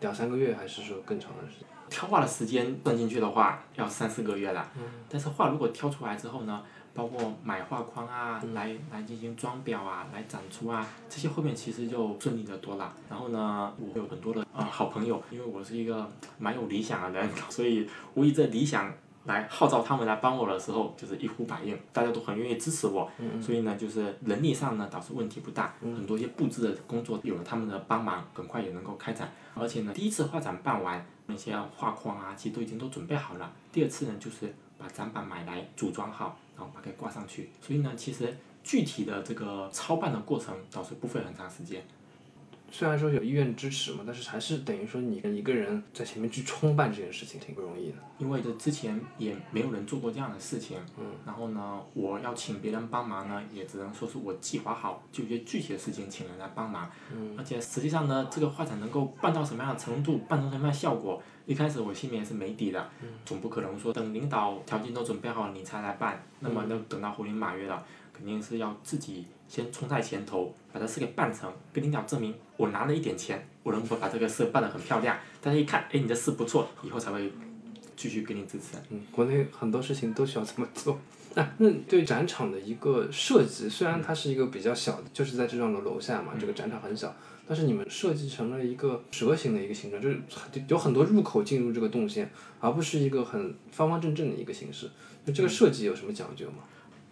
[0.00, 1.68] 两三个月，还是说更长的时间？
[1.88, 4.70] 挑画的时间算进去的话，要三四个月了。
[4.76, 4.82] 嗯。
[5.08, 12.92] 但是画如果挑出来之后呢，包括买画框啊，来来进行装裱啊，来展出啊，这些后面其实就顺利的多了。
[13.08, 18.92] 然后呢，我有很多的呃好朋友，因为我是一个蛮有理想的人， 所以无疑这理想
[19.24, 23.10] 来号召他们来帮我的时候，就是一呼百应，大家都很愿意支持我。
[23.18, 29.32] 嗯所以呢，就是能力上呢倒是问题不大，很多一些布置的工作有了他们的帮忙，很快也能够开展。
[29.54, 31.04] 而且呢，第一次画展办完。
[31.26, 33.50] 那些画框啊，其实都已经都准备好了。
[33.72, 37.48] 第二次呢，就是把展板买来组装好，然后把它挂上去。
[37.62, 41.82] 所以呢，其实具体的这个操办的过程倒是不费很长时间。
[42.76, 47.96] 虽然说有医院支持嘛，但是还是等于说你一个人在前面去冲办这件事情挺不容易的。
[48.18, 56.90] 因为这之前也没有人做过这样的事情，嗯，然后呢，我要请别人帮忙呢，也只能说是我计划好，就一些具体的事情请人来帮忙。
[57.12, 62.90] 嗯，而且实际上呢，这个画展能够办到什么样的程度，办成什么样的效果，一开始我心里也是没底的。
[63.02, 69.26] 嗯，总不可能说等领导条件都准备好了你才来办，那么那等到猴年马月了，肯定是要自己。
[69.48, 75.16] 先冲在前头，把这事给办成，跟领导证明我拿了一点钱，我能够把这个事办得很漂亮。
[75.40, 77.30] 大家一看，哎，你的事不错，以后才会
[77.96, 78.76] 继续给你支持。
[78.90, 80.98] 嗯，国内很多事情都需要这么做。
[81.36, 87.14] 那那对展场的一个设计，虽然它是一个比较小的，就是在这幢楼楼下嘛，这个展场很小，
[87.46, 90.20] 但是你们设计成了一个蛇形的一个形状，就是
[90.68, 92.30] 有很多入口进入这个动线，
[92.60, 94.88] 而不是一个很方方正正的一个形式。
[95.24, 96.58] 那这个设计有什么讲究吗？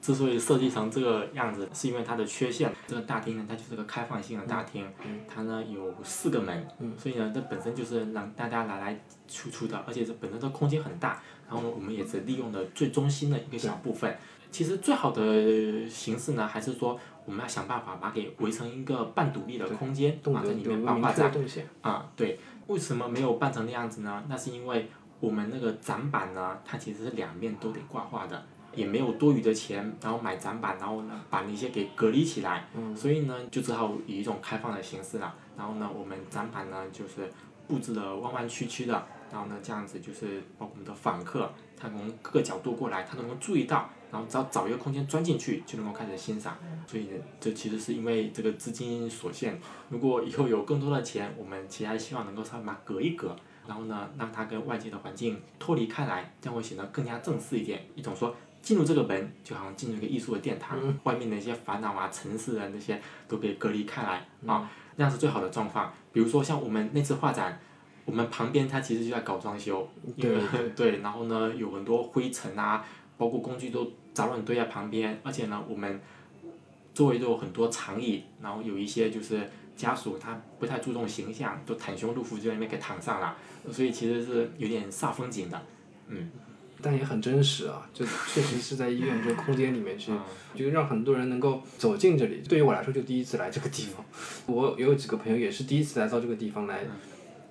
[0.03, 2.71] 之所以设计成这个样子，是因为它的缺陷。
[2.88, 4.87] 这个大厅呢，它就是个开放性的大厅，
[5.33, 11.23] 它呢有四个门，所以呢，这本身就是让大家来来出出的，而且这本身的空间很大。
[11.49, 14.15] 然后呢，我们也是利用了最中心的一个小部分。
[14.51, 21.33] 其实最好的形式呢，还是说我们要想办法把它给围成一个半独立的空间，啊，在里面办画展。
[21.81, 24.25] 啊，对，为什么没有办成那样子呢？
[24.29, 28.45] 那是因为我们那个展板呢，它其实是两面都得挂画的。
[28.75, 35.35] 也没有多余的钱，然后买展板，然后呢把那些给隔离起来，所以呢就只好以一种开放的形式了。
[35.57, 37.31] 然后呢我们展板呢就是
[37.69, 46.57] 布置的弯弯曲曲的，然后呢这样子就是包括我们的访客，他从各个角度过来，他都能注意到，然后只要找一个空间钻进去就能够开始欣赏。
[46.87, 47.09] 所以
[47.39, 53.37] 这其实是因为这个资金所限，如果以后有更多的钱，我们其实还希望能够稍微把它隔一隔。
[53.65, 57.81] 然后呢，让它跟外界的环境脱离开来，这样会显得更加正式一点。
[57.95, 65.92] 一种说进入这个门，就好像进入一个艺术的殿堂，外面的一些烦恼啊、城市啊那些都被隔离开来啊，那样是最好的状况。
[66.12, 67.61] 比如说像我们那次画展，
[68.05, 70.38] 我们旁边它其实就在搞装修，对
[70.77, 72.85] 对，然后呢有很多灰尘啊，
[73.18, 76.01] 包括工具都杂乱堆在旁边，而且呢我们
[76.94, 83.37] 周围都有很多长椅，然后有一些就是家属他不太注重形象，都袒胸露腹就在那边给躺上了。
[83.70, 85.62] 所以其实是有点煞风景的，
[86.09, 86.31] 嗯，
[86.83, 90.12] 但也很真实啊，就确实是在医院这个空间里面去，
[90.55, 92.42] 就让很多人能够走进这里。
[92.49, 94.05] 对于我来说，就第一次来这个地方，
[94.47, 96.81] 我也有几个朋友也是第一次来到这个地方来，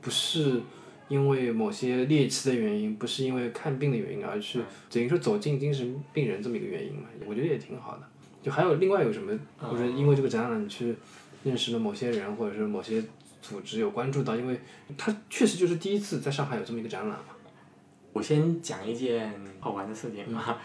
[0.01, 0.61] 不是
[1.07, 4.59] 因为某些猎奇的原因，不是因为看病的原因，而是
[4.91, 7.03] 等于说走进精神病人这么一个原因嘛。
[7.25, 8.03] 我觉得也挺好的。
[8.43, 10.95] 就还有另外有什么，或者因为这个展览去
[11.43, 13.03] 认识了某些人，或者是某些。
[13.41, 14.61] 组织有关注到，因为
[14.95, 17.25] 他确实就是第一次在上海有这么一个展览嘛。
[18.13, 20.57] 我先讲一件好玩的事情啊，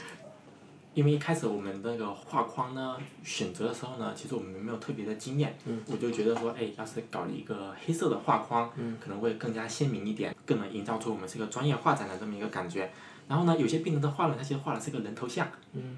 [0.94, 5.56] 因为一开始我们那个画框呢选择的时候呢，其实我们没有特别的经验，
[5.86, 12.90] 我就觉得说，哎，要是搞了一个黑色的画框，可能会更加鲜明一点，更能营造出我们是一个专业画展的这么一个感觉。
[13.28, 15.46] 然后呢，有些病人的画呢，他其实画的是个人头像，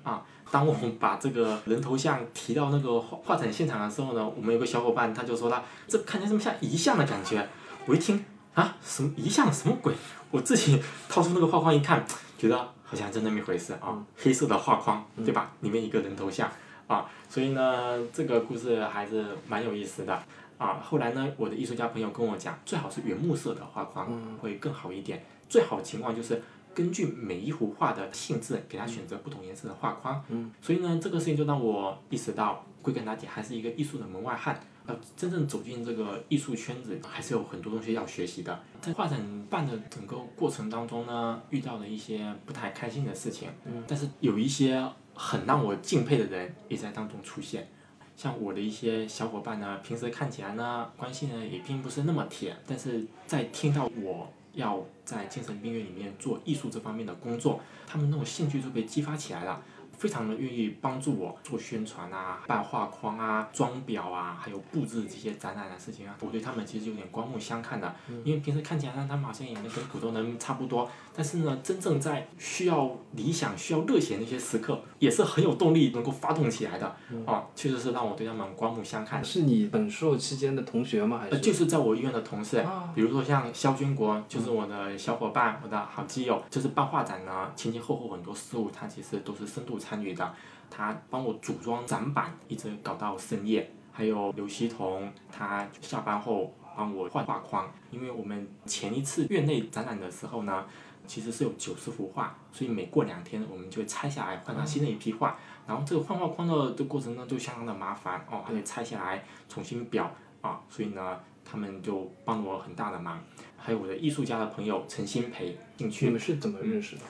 [0.03, 7.47] 啊，当我们把这个人头像提到那个画画展现场的时候呢，我们有个小伙伴他就说了，这看起来这么像遗像的感觉，
[7.87, 9.95] 我一听啊，什么遗像什么鬼？
[10.31, 12.05] 我自己掏出那个画框一看，
[12.37, 15.53] 觉得好像真那么一回事啊，黑色的画框，对吧？
[15.61, 16.51] 里面一个人头像，
[16.87, 20.23] 啊，所以呢，这个故事还是蛮有意思的，
[20.59, 24.11] 啊，后来呢，我的艺术家朋友跟我讲，最好是原木色的画框
[24.41, 26.43] 会更好一点，最好的情况就是。
[26.75, 30.23] 根据每一幅画的性质，给他选择不同颜色的画框。
[30.29, 34.61] 嗯，所以呢，这个事情就让我意识到，归根到底还是一个艺术的门外汉。
[34.89, 38.59] 要真正走进这个艺术圈子，还是有很多东西要学习的。
[38.81, 43.49] 在画展办的整个过程当中呢，遇到了一些不太开心的事情。
[43.65, 44.83] 嗯，但是有一些
[45.15, 47.69] 很让我敬佩的人也在当中出现。
[48.17, 54.33] 像我的一些小伙伴呢，平时看起来呢，关系呢也并不是那么铁，但是在听到我。
[54.55, 59.63] 要在精神病院里面做艺术这方面的工作，他们那种兴趣就被激发起来了。
[59.99, 66.15] 非常的愿意帮助我做宣传啊、办画框啊、装裱啊，还有布置这些展览的事情啊。
[66.21, 67.93] 我对他们其实有点刮目相看的，
[68.25, 76.87] 因为平时看起来他们好像也跟普通人差不多，但是呢，真正在需要理想、需要热血那些时刻，也是很有动力能够发动起来的
[77.27, 77.45] 啊。
[77.57, 79.25] 确实是让我对他们刮目相看。
[79.25, 81.19] 是你本硕期间的同学吗？
[81.19, 81.41] 还是？
[81.41, 89.77] 就是在我医院的同事，比如说像肖军国，就是我的小伙伴，我的好基友，就是办画展呢，前前后后很多事物，他其实都是深度。
[89.89, 90.35] 参与的，
[90.69, 93.71] 他帮我组装展板，一直搞到深夜。
[93.91, 97.73] 还有刘希彤，他下班后帮我换画框。
[97.91, 100.67] 因为我们前一次院内展览的时候呢，
[101.07, 105.37] 其实是有九十幅画，所以每过两天我们就会拆下来换上新的一批画。
[105.67, 110.07] 然后这个换画框的这过程呢，就相当的麻烦哦，还得拆下来重新裱
[110.43, 110.61] 啊。
[110.69, 113.19] 所以呢，他们就帮了我很大的忙。
[113.57, 116.05] 还有我的艺术家的朋友陈新培，进去。
[116.05, 117.03] 你们是怎么认识的？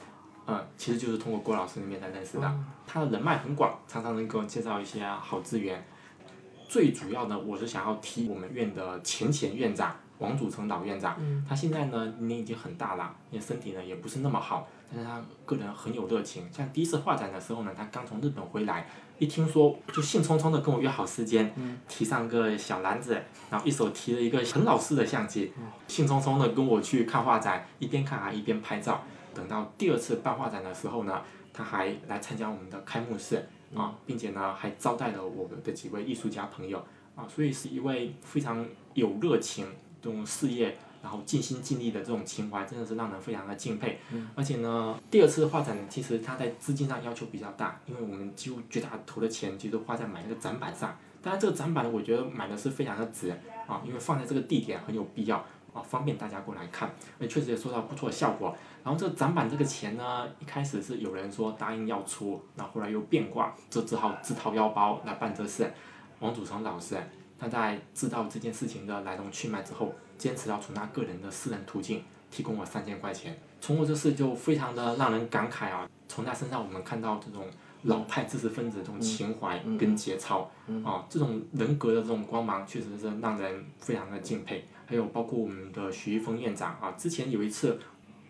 [0.77, 2.55] 其实就是通过郭老师那边才认识的，
[2.87, 5.85] 他的人脉很广，常常能给我介绍一些好资源。
[6.69, 11.17] 最主要的，我是想要提我们院的前前院长王祖成老院长，
[11.49, 16.47] 他现在呢年龄已经很大了，也身体呢也不是那么好，但是他个人很有热情。
[16.53, 18.87] 像第一次画展的时候呢，他刚从日本回来，
[19.19, 21.55] 一听说就兴冲冲的跟我约好时间，
[21.89, 23.19] 提上个小篮子，
[23.51, 25.53] 然后一手提了一个很老式的相机，
[25.87, 29.03] 兴冲冲的跟我去看画展，一边看还一边拍照。
[29.38, 31.22] 等到第二次办画展的时候呢，
[31.53, 39.64] 他还来参加我们的开幕式啊，并且呢还招待了我们的几位艺术家朋友啊，所以是一位非常有热情
[40.03, 44.01] 这种事业，然后尽心尽力的这种情怀，真的是让人非常的敬佩。
[44.35, 50.98] 而且呢，第二次画展其实他在资金上要求比较大，因为我们几乎绝大头的钱其实都花在买那个展板上。
[51.22, 53.31] 当然这个展板呢，我觉得买的是非常的值
[53.68, 55.44] 啊，因为放在这个地点很有必要。
[55.74, 58.57] 啊，方便大家过来看，也确实也收到不错的效果。
[58.88, 65.70] 然后这个展板这个钱呢，一开始是有人说答应要出，那后来又变卦，就只好自掏腰包来办这事。
[66.20, 66.96] 王祖成老师
[67.38, 73.38] 他在知道这件事情的来龙去脉之后，坚持要从他个人的私人途径提供我三千块钱。
[73.61, 77.46] 从我这事就非常的让人感慨啊，从他身上我们看到这种
[77.83, 80.51] 老派知识分子这种情怀跟节操，
[80.83, 84.66] 啊，这种人格的这种光芒，确实是让人非常的敬佩。
[84.87, 87.79] 还有包括我们的徐玉峰院长啊，之前有一次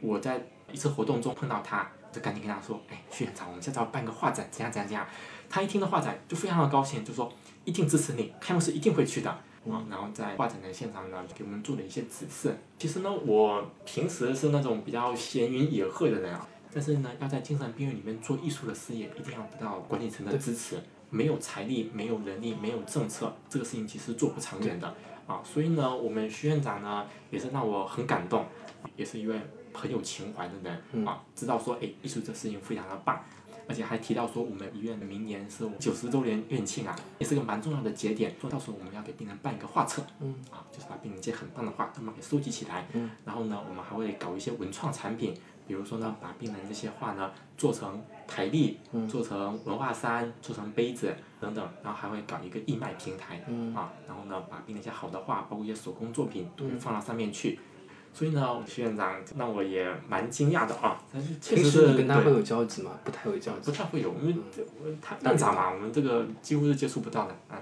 [0.00, 0.40] 我在
[0.72, 5.06] 一次活动中碰到他，就赶紧跟他说，哎，徐院长，我们下次要办个画展，怎样怎样怎样。
[5.50, 7.32] 他一听到画展就非常的高兴，就说
[7.64, 9.30] 一定支持你，开幕式一定会去的。
[9.30, 12.56] 啊，然后在画展的现场呢，给我们做了一些指示。
[12.78, 20.80] 其实呢，我平时是那种比较闲云野鹤的人啊，但是呢，要在精神病院里面做艺术的事业，一定要得到管理层的支持。
[21.10, 24.94] 没有财力，没有人力，没有政策，这个事情其实做不长远的。
[25.28, 28.46] 啊，所以呢，我们徐院长呢也是让我很感动，
[28.96, 29.38] 也是一位
[29.72, 33.22] 很有情怀的人啊，知道说哎，艺术这事情非常的棒，
[33.68, 40.02] 而且还提到说我们医院的明年是九十周年院庆啊，也是个蛮重要的节点，说到时候我们要给病人办一个画册，
[40.50, 42.86] 啊，就是把病人一些很棒的画，他们给收集起来，
[43.24, 45.34] 然后呢，我们还会搞一些文创产品。
[45.66, 53.36] 比如说呢，把病人这些画呢做成台历，做成文化衫，做成杯子等等，然后还会搞一个义卖平台，
[53.74, 57.58] 啊，然后呢把病人一些好的画，包括一些手工作品都放到上面去。
[58.12, 61.00] 所以呢，徐院长让我也蛮惊讶的啊。
[61.42, 62.92] 平时跟他会有交集吗？
[63.02, 63.70] 不太有交集。
[63.70, 64.34] 不太会有，因为
[65.00, 67.56] 他院长嘛，我们这个几乎是接触不到的，嗯。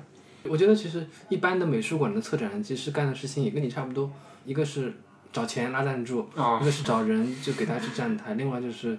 [0.48, 4.10] 我觉得其实一般的美术馆的策展人其实干的事情也跟你差不多，
[4.44, 4.92] 一个是。
[5.32, 6.26] 找钱拉赞助，
[6.62, 8.98] 一个是找人就给他去站台，另外就是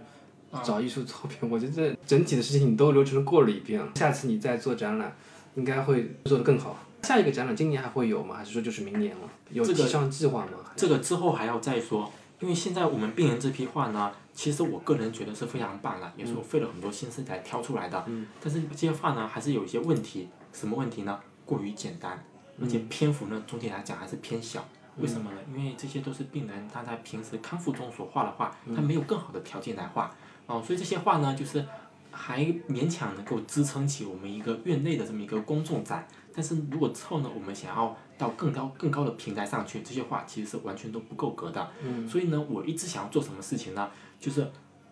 [0.64, 1.38] 找艺术作品。
[1.52, 5.16] 我觉得整体的事情你都流程过了一遍了，下次你再做展览，
[5.56, 6.78] 应该会做得更好。
[7.04, 8.36] 下一个展览今年还会有吗？
[8.38, 9.30] 还是说就是明年了？
[9.52, 10.72] 有提上计划吗？
[10.76, 18.06] 这个之后还要再说，因为现在我们病人这批画呢，其实我个人觉得是非常棒了，也是我费了很多心思才挑出来的。
[18.42, 20.28] 但是这些画呢，还是有一些问题。
[20.52, 21.20] 什么问题呢？
[21.46, 22.22] 过于简单，
[22.60, 24.68] 而且篇幅呢，总体来讲还是偏小。
[24.98, 25.38] 为什么呢？
[25.56, 30.14] 因为这些都是病人他在平时康复中所画的画，他没有更好的条件来画，
[30.48, 31.64] 哦，所以这些画呢，就是
[32.10, 36.08] 还勉强能够支撑起我们一个院内的这么一个公众展。
[36.34, 41.70] 但是如果之后呢，我们想要到更高更高的平台上去，这些画其实是完全都不够格的。
[41.84, 43.90] 嗯所以呢，我一直想要做什么事情呢？
[44.20, 44.50] 就是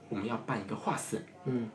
[0.09, 1.23] 我们要办一个画室，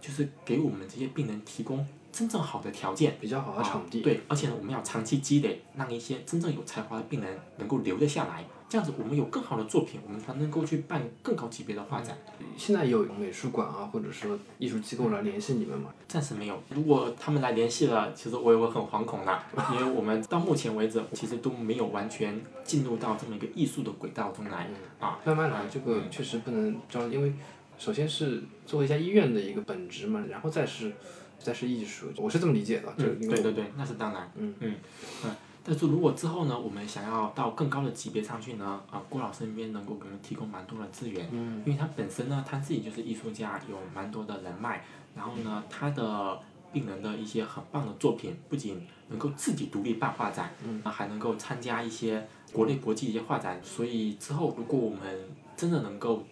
[0.00, 1.86] 就是给我们这些病人提供。
[2.12, 12.18] 真正好的条件，比较好的场地，对，而且呢，我们要长期积累，让一些真正有才华的病人能够留得下来，这样子我们有更好的作品，我们才能够去办更高级别的画展。
[12.56, 15.90] 现在有美术馆啊，或者说艺术机构来联系你们吗？
[16.08, 16.60] 暂时没有。
[16.70, 19.42] 如果他们来联系了，其实我也会很惶恐的，
[19.72, 24.68] 因为我们到目前为止其实都没有完全进入到这么一个艺术的轨道中来
[24.98, 25.18] 啊。
[25.24, 27.32] 慢慢来，这个确实不能着急，因为
[27.78, 30.92] 首先是作为一家医院的一个本职嘛，然后再是。
[31.40, 32.92] 再是艺术，我是这么理解的。
[32.98, 34.30] 嗯，对对对，那是当然。
[34.36, 34.76] 嗯嗯
[35.24, 35.30] 嗯，
[35.64, 46.38] 但是如果之后呢，我们想要到更高的级别上去呢，啊，郭老师那边能够给我们提供蛮多的资源，嗯因为他本身呢，他自己就是艺术家，有蛮多的人脉，然后呢，他的
[46.72, 56.22] 病人的一些很棒的作品，不仅能够自己独立办画展，嗯，还能够参加一些国内国际一些画展，所以之后如果我们真的能够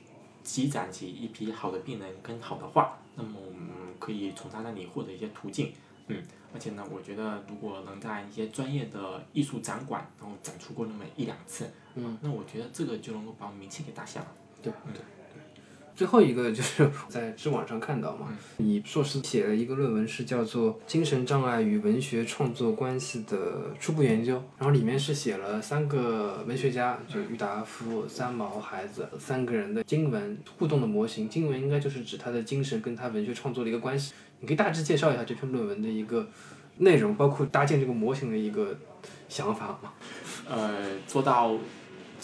[0.42, 3.77] 积攒起一批好的病人跟好的画，那么我们。
[3.98, 5.72] 可以从他那里获得一些途径，
[6.06, 14.30] 嗯，而且呢，我觉得如果能在一些专业的艺术展馆，然后展出过那么一两次，嗯，那我觉得这个就能够把名气给打响了。
[14.62, 15.02] 对，对。
[15.98, 31.28] 最后一个就是 在知网上看到嘛，你硕士写了一个论文，是叫做《精神障碍与文学创作关系的初步研究》，然后里面是写了三个文学家，就郁达夫、三毛孩子三个人的经文互动的模型。
[31.28, 34.14] 经文应该就是指他的精神跟他文学创作的一个关系。
[34.38, 36.28] 你可以大致介绍一下这篇论文的一个
[36.76, 38.78] 内容，包括搭建这个模型的一个
[39.28, 39.92] 想法吗？
[40.48, 41.58] 呃，做到。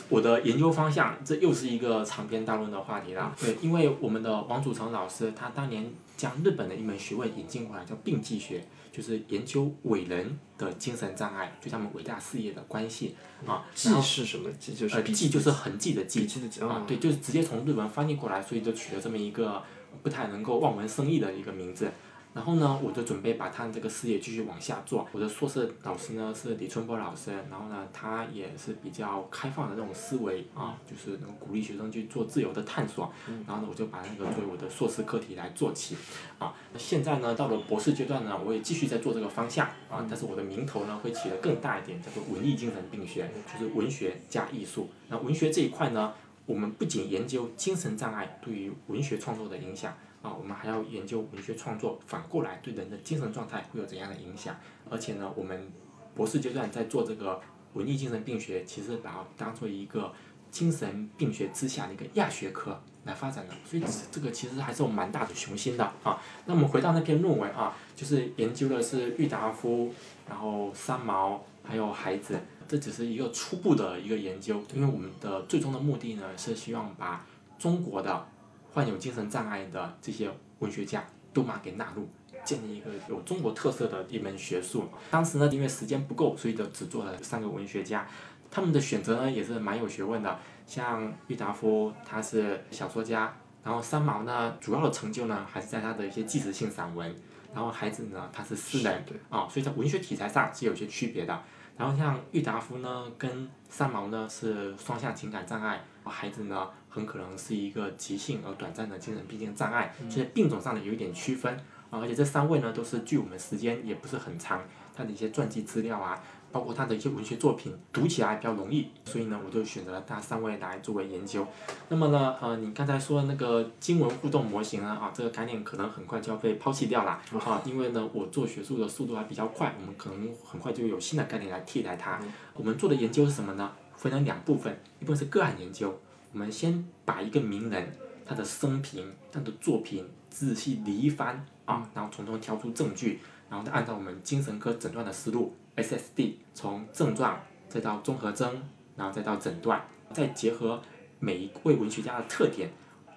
[0.09, 3.35] 我的研究方向，这又是一个长篇大论的话题了。
[3.41, 13.15] 对，因为我们的王祖成老师，他当年将日本的一门学问引进过来，叫病记学，就是研究伟人的精神障碍对他们伟大事业的关系。
[13.47, 14.51] 啊，记是什么？
[14.53, 16.27] 记就是记就是痕迹的记。
[16.27, 19.63] 记的记啊，对，就是直接从日文翻译过来，所以就取了这么一个
[20.03, 21.91] 不太能够望文生义的一个名字。
[22.35, 25.07] 然后呢，我就准备把他这个事业继续往下做。
[25.13, 33.13] 我的硕士老师呢是李春波老师，然后呢，他也是比较开放的那种思维啊，就是能鼓励学生去做自由的探索。
[33.47, 35.97] 然后呢，我就把那个作为我的硕士课题来做起。
[36.41, 43.31] 啊，现在呢，到了博士阶段呢，我也继续在做这个方向啊，但是我的名头呢会起得更大一点，叫做文艺精神病学，
[43.61, 44.89] 就是文学加艺术。
[45.09, 46.13] 那文学这一块呢，
[46.47, 49.97] 我们不仅研究精神障碍对于文学创作的影响。
[50.25, 54.57] 啊，我们还要研究文学创作反过来对人的精神状态会有怎样的影响，
[54.89, 55.71] 而且呢，我们
[56.15, 57.39] 博士阶段在做这个
[57.75, 60.11] 文艺精神病学，其实把它当做一个
[60.51, 66.19] 精神病学之下的一个亚学科来发展的，所以这个其实还是有蛮大的雄心的啊。
[66.47, 69.93] 那我们回到那篇论文啊，就是研究的是郁达夫，
[70.27, 77.27] 然后三毛还有孩子，这只是一个初步的一个研究，因为我们的最终的目的呢是希望把
[77.59, 78.27] 中国的
[78.75, 82.09] 患有精神障碍的这些文学家都把给纳入，
[82.45, 84.89] 建立一个有中国特色的一门学术。
[85.11, 88.07] 当时呢，因为时间不够，所以就只做了三个文学家，
[88.51, 90.39] 他们的选择呢也是蛮有学问的。
[90.67, 97.15] 像郁达夫，他是小说家，然后三毛呢，主要的成就呢还是在他的一些纪实性散文，
[97.55, 101.43] 然后孩子呢，他是诗人，啊，所以在文学题材上是有些区别的。
[101.77, 111.53] 然后像郁达夫呢，跟三毛呢是双向情感障碍，孩子呢很可能是一个急性而短暂的精神病性障碍，这些病种上呢有一点区分，
[111.91, 114.63] 啊，而且这三位呢都是距我们时间也不是很长，
[114.97, 116.23] 他的一些传记资料啊。
[116.53, 121.45] 包括他的一些文学作品，读起来比较容易，所以呢，我就选择了他三位来作为研究。
[121.89, 132.21] 那么呢，呃，你刚才说的那个经文互动模型呢，啊，这个概念可能很快就要被抛弃掉了，啊，因为呢，我做学术的速度还比较快，我们可能很快就有新的概念来替代它。
[132.53, 133.73] 我们做的研究是什么呢？
[133.97, 135.93] 分成两部分，一部分是个案研究，
[136.35, 145.55] 我们先把一个名人他的生平、他的作品仔细理一番，啊，然后从中挑出证据，然后再按照我们精神科诊断的思路。
[145.77, 148.63] SSD 从症状再到综合征，
[148.97, 149.81] 然后再到诊断，
[150.13, 150.83] 再结合
[151.21, 152.69] 每一位文学家的特点，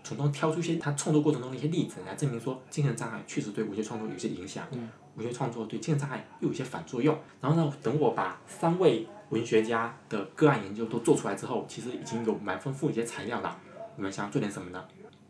[0.03, 4.67] 从中挑出一些他创作过程中的一些例子来证明说，精神障碍确实对文学创作有些影响，
[5.15, 7.17] 文学创作对精神障碍又有些反作用。
[7.41, 13.57] 然后呢，等我把三位文学家的个案研究都做出来之后，其实已经有蛮丰富一些材料了。
[13.95, 14.83] 我们想做点什么呢？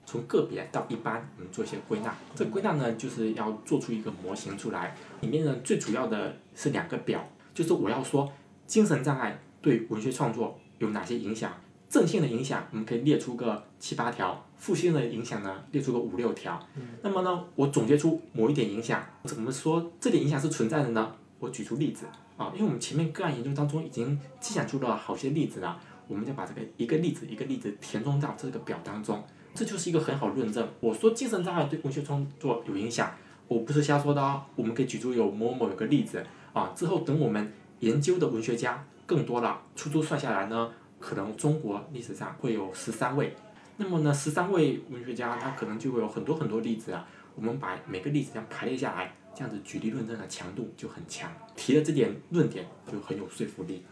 [0.06, 2.16] 从个别到一般，我们做一些归纳。
[2.36, 4.96] 这归纳呢，就是要做出一个模型出来。
[5.22, 8.32] 里面呢，最主要的是两个表，就是我要说
[8.66, 11.52] 精神障碍对文学创作有哪些影响。
[11.90, 16.62] 正性的影响，我们可以列出个七八条；负性的影响呢，列出个五六条。
[17.02, 21.16] 那么呢，我总结出某一点影响，怎么说这点影响是存在的呢？
[21.40, 22.06] 我举出例子
[22.38, 25.78] 啊，因为我们前面个案研究当中已经积攒出了好些例子了，
[26.08, 29.24] 我们就把这个一个例子一个例子填充到这个表当中。
[29.56, 30.68] 这就是一个很好论证。
[30.80, 33.12] 我说精神障碍对文学创作有影响，
[33.48, 34.44] 我不是瞎说的哦。
[34.56, 36.24] 我们可以举出有某某有个例子
[36.54, 36.72] 啊。
[36.76, 40.70] 之后等我们研究的文学家更多了，粗粗算下来呢，
[41.00, 43.36] 可能中国历史上会有十三位。
[43.78, 47.08] 那么呢，十三位文学家他可能就会有很多很多例子啊。
[47.34, 53.84] 我们把每个例子这样排列下来，这样子举例论证的强度就很强，提的这点论点就很有说服力。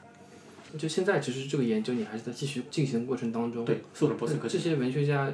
[0.75, 3.63] 就现在，其实这个研究你还是在继续进行的过程当中。
[3.63, 5.31] 对，是我的博士课这些文学家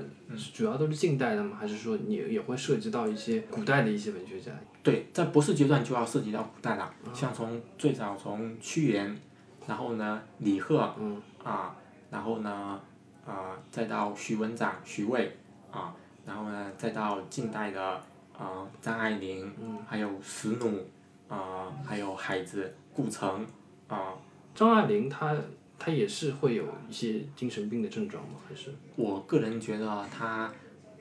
[0.53, 1.55] 主要都是近代的吗？
[1.57, 4.51] 还是说你也会涉及到一些古代的一些文学家？
[4.83, 9.17] 对，在博士阶段就要涉及到古代了，像从最早从屈原，
[9.65, 11.73] 然后呢李贺，嗯啊，
[12.11, 12.81] 然后呢
[13.25, 15.31] 啊再到徐文长、徐渭，
[15.71, 15.95] 啊，
[16.25, 18.03] 然后呢再到近代的
[18.41, 19.53] 啊张爱玲，
[19.87, 20.83] 还有史努，
[21.27, 23.45] 啊，还有海子、顾城，
[23.87, 24.13] 啊。
[24.55, 25.35] 张爱玲她
[25.77, 28.39] 她也是会有一些精神病的症状吗？
[28.49, 28.73] 还是？
[28.95, 30.51] 我个人觉得她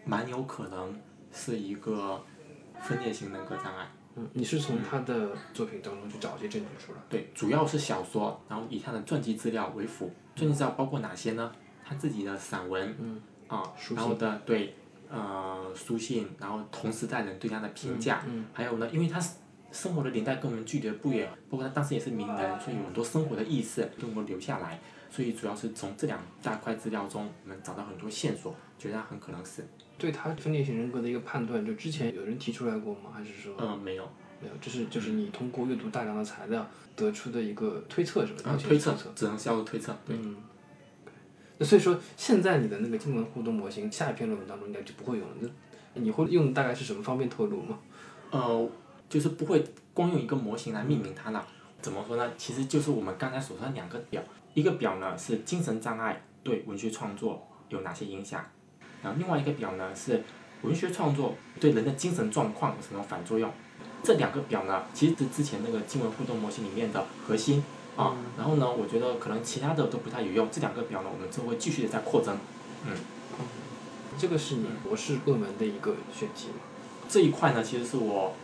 [0.05, 0.95] 蛮有可能
[1.32, 2.22] 是一个
[2.80, 3.91] 分裂型人格障碍。
[4.16, 6.99] 嗯，你是从她的作品当中去找一些证据出来？
[7.09, 10.12] 对，主要是小说，然后以她的传记资料为辅。
[10.36, 11.51] 传记资料包括哪些呢？
[11.84, 14.74] 她自己的散文，嗯，啊，然后的对，
[15.11, 19.20] 呃，书信，然后同时代人对他的评价，嗯，还有呢，因为他。
[19.72, 24.76] 生活的年代跟我们距离不远，包括他当时也是名人，所以有很多生活的意识都能够留下来。
[25.08, 29.64] 所以主要是从这两大块资料中，我们找到很多线索，觉得他很可能是。
[29.96, 33.12] 对他分裂型人格的一个判断，就之前有人提出来过吗？
[33.14, 33.54] 还是说？
[33.61, 34.02] 嗯，没有。
[34.42, 38.40] 没有，这是就是你通过阅读大量的材料得出的一个推测，是吧？
[38.46, 39.96] 嗯，推测，只能叫做推测。
[40.08, 40.36] 嗯。
[41.64, 45.34] 所以说，现在你的那个经文互动模型，下一篇论文当中应该就不会用了。
[45.94, 47.78] 那你会用大概是什么方便透露吗？
[48.30, 48.70] 呃。
[49.11, 51.44] 就是不会光用一个模型来命名它呢，
[51.82, 52.30] 怎么说呢？
[52.38, 54.22] 其实就是我们刚才所说的两个表，
[54.54, 58.46] 一个表呢是精神障碍对文学创作有哪些影响，
[59.02, 60.22] 然后另外一个表呢是
[60.62, 63.50] 文学创作对人的精神状况有什么反作用。
[64.04, 67.64] 这两个表呢，其实是之前那个经文互动模型里面的核心
[68.01, 68.16] 啊。
[68.38, 70.48] 然后呢，我觉得可能其他的都不太有用。
[70.51, 72.36] 这两个表呢，我们就会继续的在扩增。
[72.86, 72.92] 嗯，
[74.18, 76.48] 这个是你博士论文的一个选题。
[77.09, 78.34] 这一块呢，其实是我。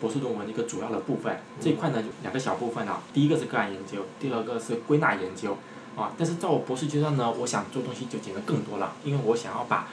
[0.00, 3.00] 博士论文一个主要的部分，这一块呢就两个小部分啊。
[3.14, 5.56] 第一个是个案研究，第二个是归纳研究，
[5.96, 9.86] 啊，但是在我博士阶段呢，我想做东西就简得更多了，因为我想要把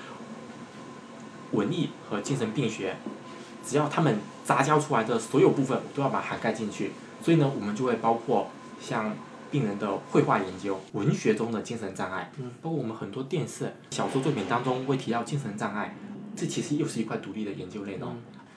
[1.52, 2.98] 文艺和精神病学，
[3.64, 6.94] 只要他们杂交出来的所有部分，我都要把它涵盖进去。
[7.24, 8.50] 所以呢，我们就会包括
[8.80, 9.16] 像
[9.52, 15.96] 病人的绘画研究、文学中的精神障碍，包括我们很多电视、小说作品当中会提到精神障碍，
[16.36, 18.16] 这其实又是一块独立的研究内容。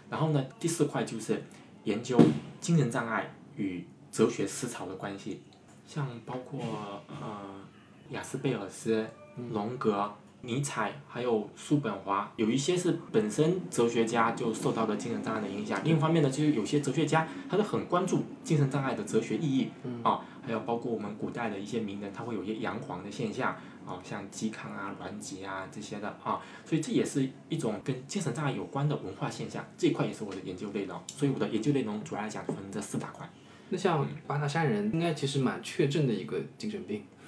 [0.08, 1.42] 然后呢，第四块就是
[1.84, 2.20] 研究
[2.60, 5.42] 精神障碍与哲学思潮的关系，
[5.86, 6.60] 像包括
[7.08, 7.60] 呃
[8.10, 9.06] 雅斯贝尔斯、
[9.50, 10.12] 荣格。
[10.45, 15.80] 尼采还有叔本华，有一些是本身哲学家就受到了精神障碍的影响。
[15.84, 19.68] 另一方面呢，就是有些哲学家他是很关注精神障碍的哲学意义
[20.03, 23.53] 啊，还有包括我们古代的一些名人，他会有一些阳黄的现象
[23.86, 29.64] 啊，像嵇康啊、栾吉啊这些的啊，所以这也是一种跟精神障碍有关的文化现象。
[29.78, 33.28] 这一块也是我的研究内容，所以我的研究内容主要来讲分这四大块。
[33.68, 36.99] 那像八大山人，应该其实蛮确诊的一个精神病。
[36.99, 37.21] 嗯，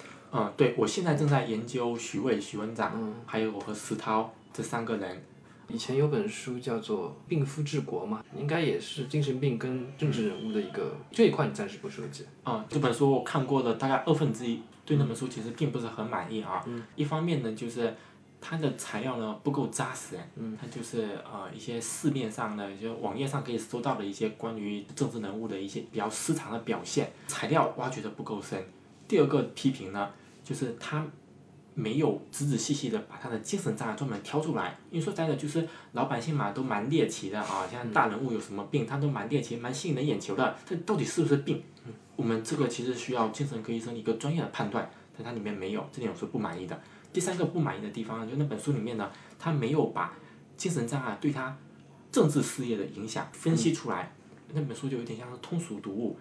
[0.57, 5.23] 对，我现在正在研究徐渭、徐文长，还有我和石涛这三个人。
[5.67, 12.23] 以前有本书叫做《病夫治国》嘛，应该也是精神病跟政治人物的一个这一块，你暂时不涉及。
[12.45, 16.63] 嗯，这本书我看过了大概二分之一，对那本书其实并不是很满意啊。
[16.95, 17.91] 一方面呢，就是
[18.39, 28.63] 它的材料呢不够扎实，嗯它就是呃一些市面上的就网页上可以搜到的一些关于政治人物的一些比较失常的表现，材料挖掘的不够深。
[29.07, 30.11] 第二个批评呢。
[30.45, 31.05] 就是他
[31.73, 41.61] 没有仔仔细细的把他的精神障碍专门挑出来，因为说真的，就是老百姓嘛都蛮猎奇的啊，像大人物有什么病，他都蛮猎奇、蛮吸引人眼球的，这到底是不是病？
[42.15, 46.79] 我们这个其实需要精神科医生一个专业的判断，但它里面没有，这点我是不满意的。
[47.11, 50.13] 第三个不满意的地方呢，就那本书里面呢，他没有把
[50.55, 51.57] 精神障碍对他
[52.09, 54.13] 政治事业的影响分析出来，
[54.53, 56.17] 那本书就有点像是通俗读物。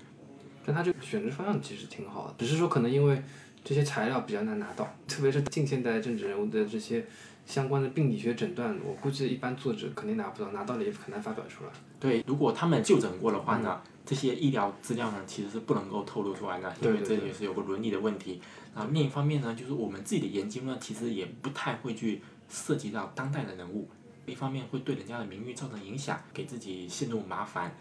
[0.66, 3.22] 但他这个选择方向其实挺好的，只是说可能因为。
[3.64, 7.04] 这些材料比较难拿到，特别是近现代政治人物的这些
[7.46, 11.70] 相关的病理学诊断，我估计一般作者肯定拿不到，拿到了也很难发表出来。
[11.98, 18.40] 对，如果他们就诊过的话呢，这些医疗资料呢其实是不能够透露出来的，因为这也是有个伦理的问题。
[18.74, 23.88] 啊，另一方面呢，就是我们自己的研究呢，其实也不太会去涉及到当代的人物，
[24.26, 27.74] 一方面会对人家的名誉造成影响，给自己陷入麻烦。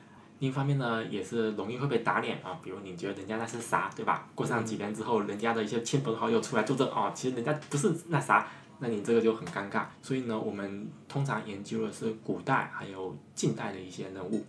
[0.44, 4.28] 另一方面呢，也是容易会被打脸啊，比如你觉得人家那是啥，对吧？
[4.36, 8.46] 过上几年之后，人家的一些亲朋好友出来作证，哦，其实人家不是那啥，
[8.80, 9.86] 那你这个就很尴尬。
[10.02, 14.46] 所以呢，我们通常研究的是古代还有近代的一些人物。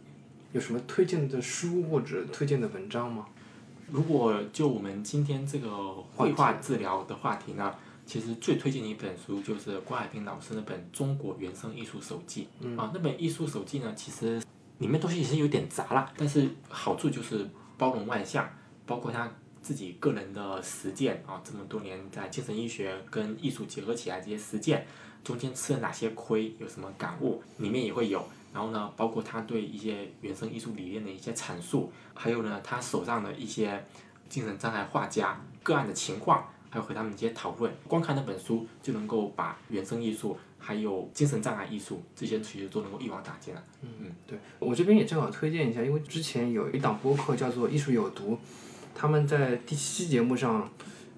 [0.50, 3.26] 有什么推荐的书或者推荐的文章吗？
[3.88, 5.70] 如果就我们今天这个
[6.16, 7.72] 绘画治疗的话题呢，
[8.04, 14.42] 其实最推荐的一本书就是郭海平老师那本《中国原生艺术手记》嗯啊，那本艺术手记呢，其实。
[14.78, 17.48] 里面东西也是有点杂了，但是好处就是
[17.78, 18.48] 包容万象，
[18.84, 19.30] 包括他
[19.62, 24.86] 自己个人的实践啊，这么多年在精神医学跟艺术结合起来这些实践，
[25.22, 28.24] 中间吃了哪些亏，有什么感悟，里面也会有。
[28.52, 33.84] 然后呢，包括他对一些原生艺术理念的一些阐述，还有呢，他手上的一些
[34.28, 37.72] 精神障碍画家个案的情况，还有和他们一些讨论。
[37.88, 40.36] 光看那本书就能够把原生艺术。
[40.66, 43.62] 还有精神障碍艺术，这些其实都能够一网打尽了。
[43.82, 48.32] 嗯嗯，对我这边也正好推荐一下，因为之前有一档播客叫做《艺术有毒》，
[48.94, 50.70] 他们在第七期节目上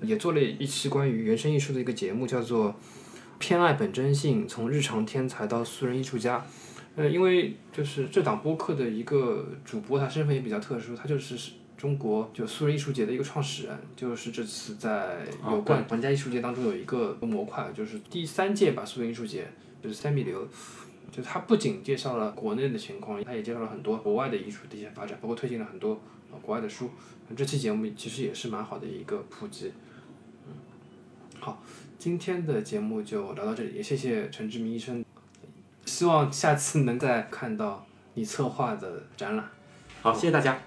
[0.02, 2.70] 也做了一期关于原生艺术的一个节目，叫做
[3.38, 6.38] 《偏爱本真性：从日常天才到素人艺术家》。
[6.96, 19.46] 呃，因为就是这档播客的一个主播，他身份也比较特殊，他就是中国就素人艺术节的一个创始人，就是这次在有关皇家艺术节当中有一个模块，就是第三届吧素人艺术节，
[19.82, 20.48] 就是三米流，
[21.12, 26.00] 就他不仅介绍了国内的情况，他也介绍了很多国外的艺术的一些发展，包括推荐了很多
[26.40, 26.90] 国外的书。
[27.36, 29.72] 这期节目其实也是蛮好的一个普及。
[30.46, 30.54] 嗯，
[31.40, 31.62] 好，
[31.98, 35.04] 今天的节目就聊到这里，也谢谢陈志明医生，
[35.84, 39.46] 希望下次能再看到你策划的展览。
[40.00, 40.58] 好，谢谢大家。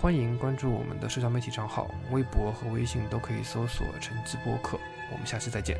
[0.00, 4.78] 欢迎关注我们的社交媒体账号，微博和微信都可以搜索“晨记播客”。
[5.10, 5.76] 我们下期再见。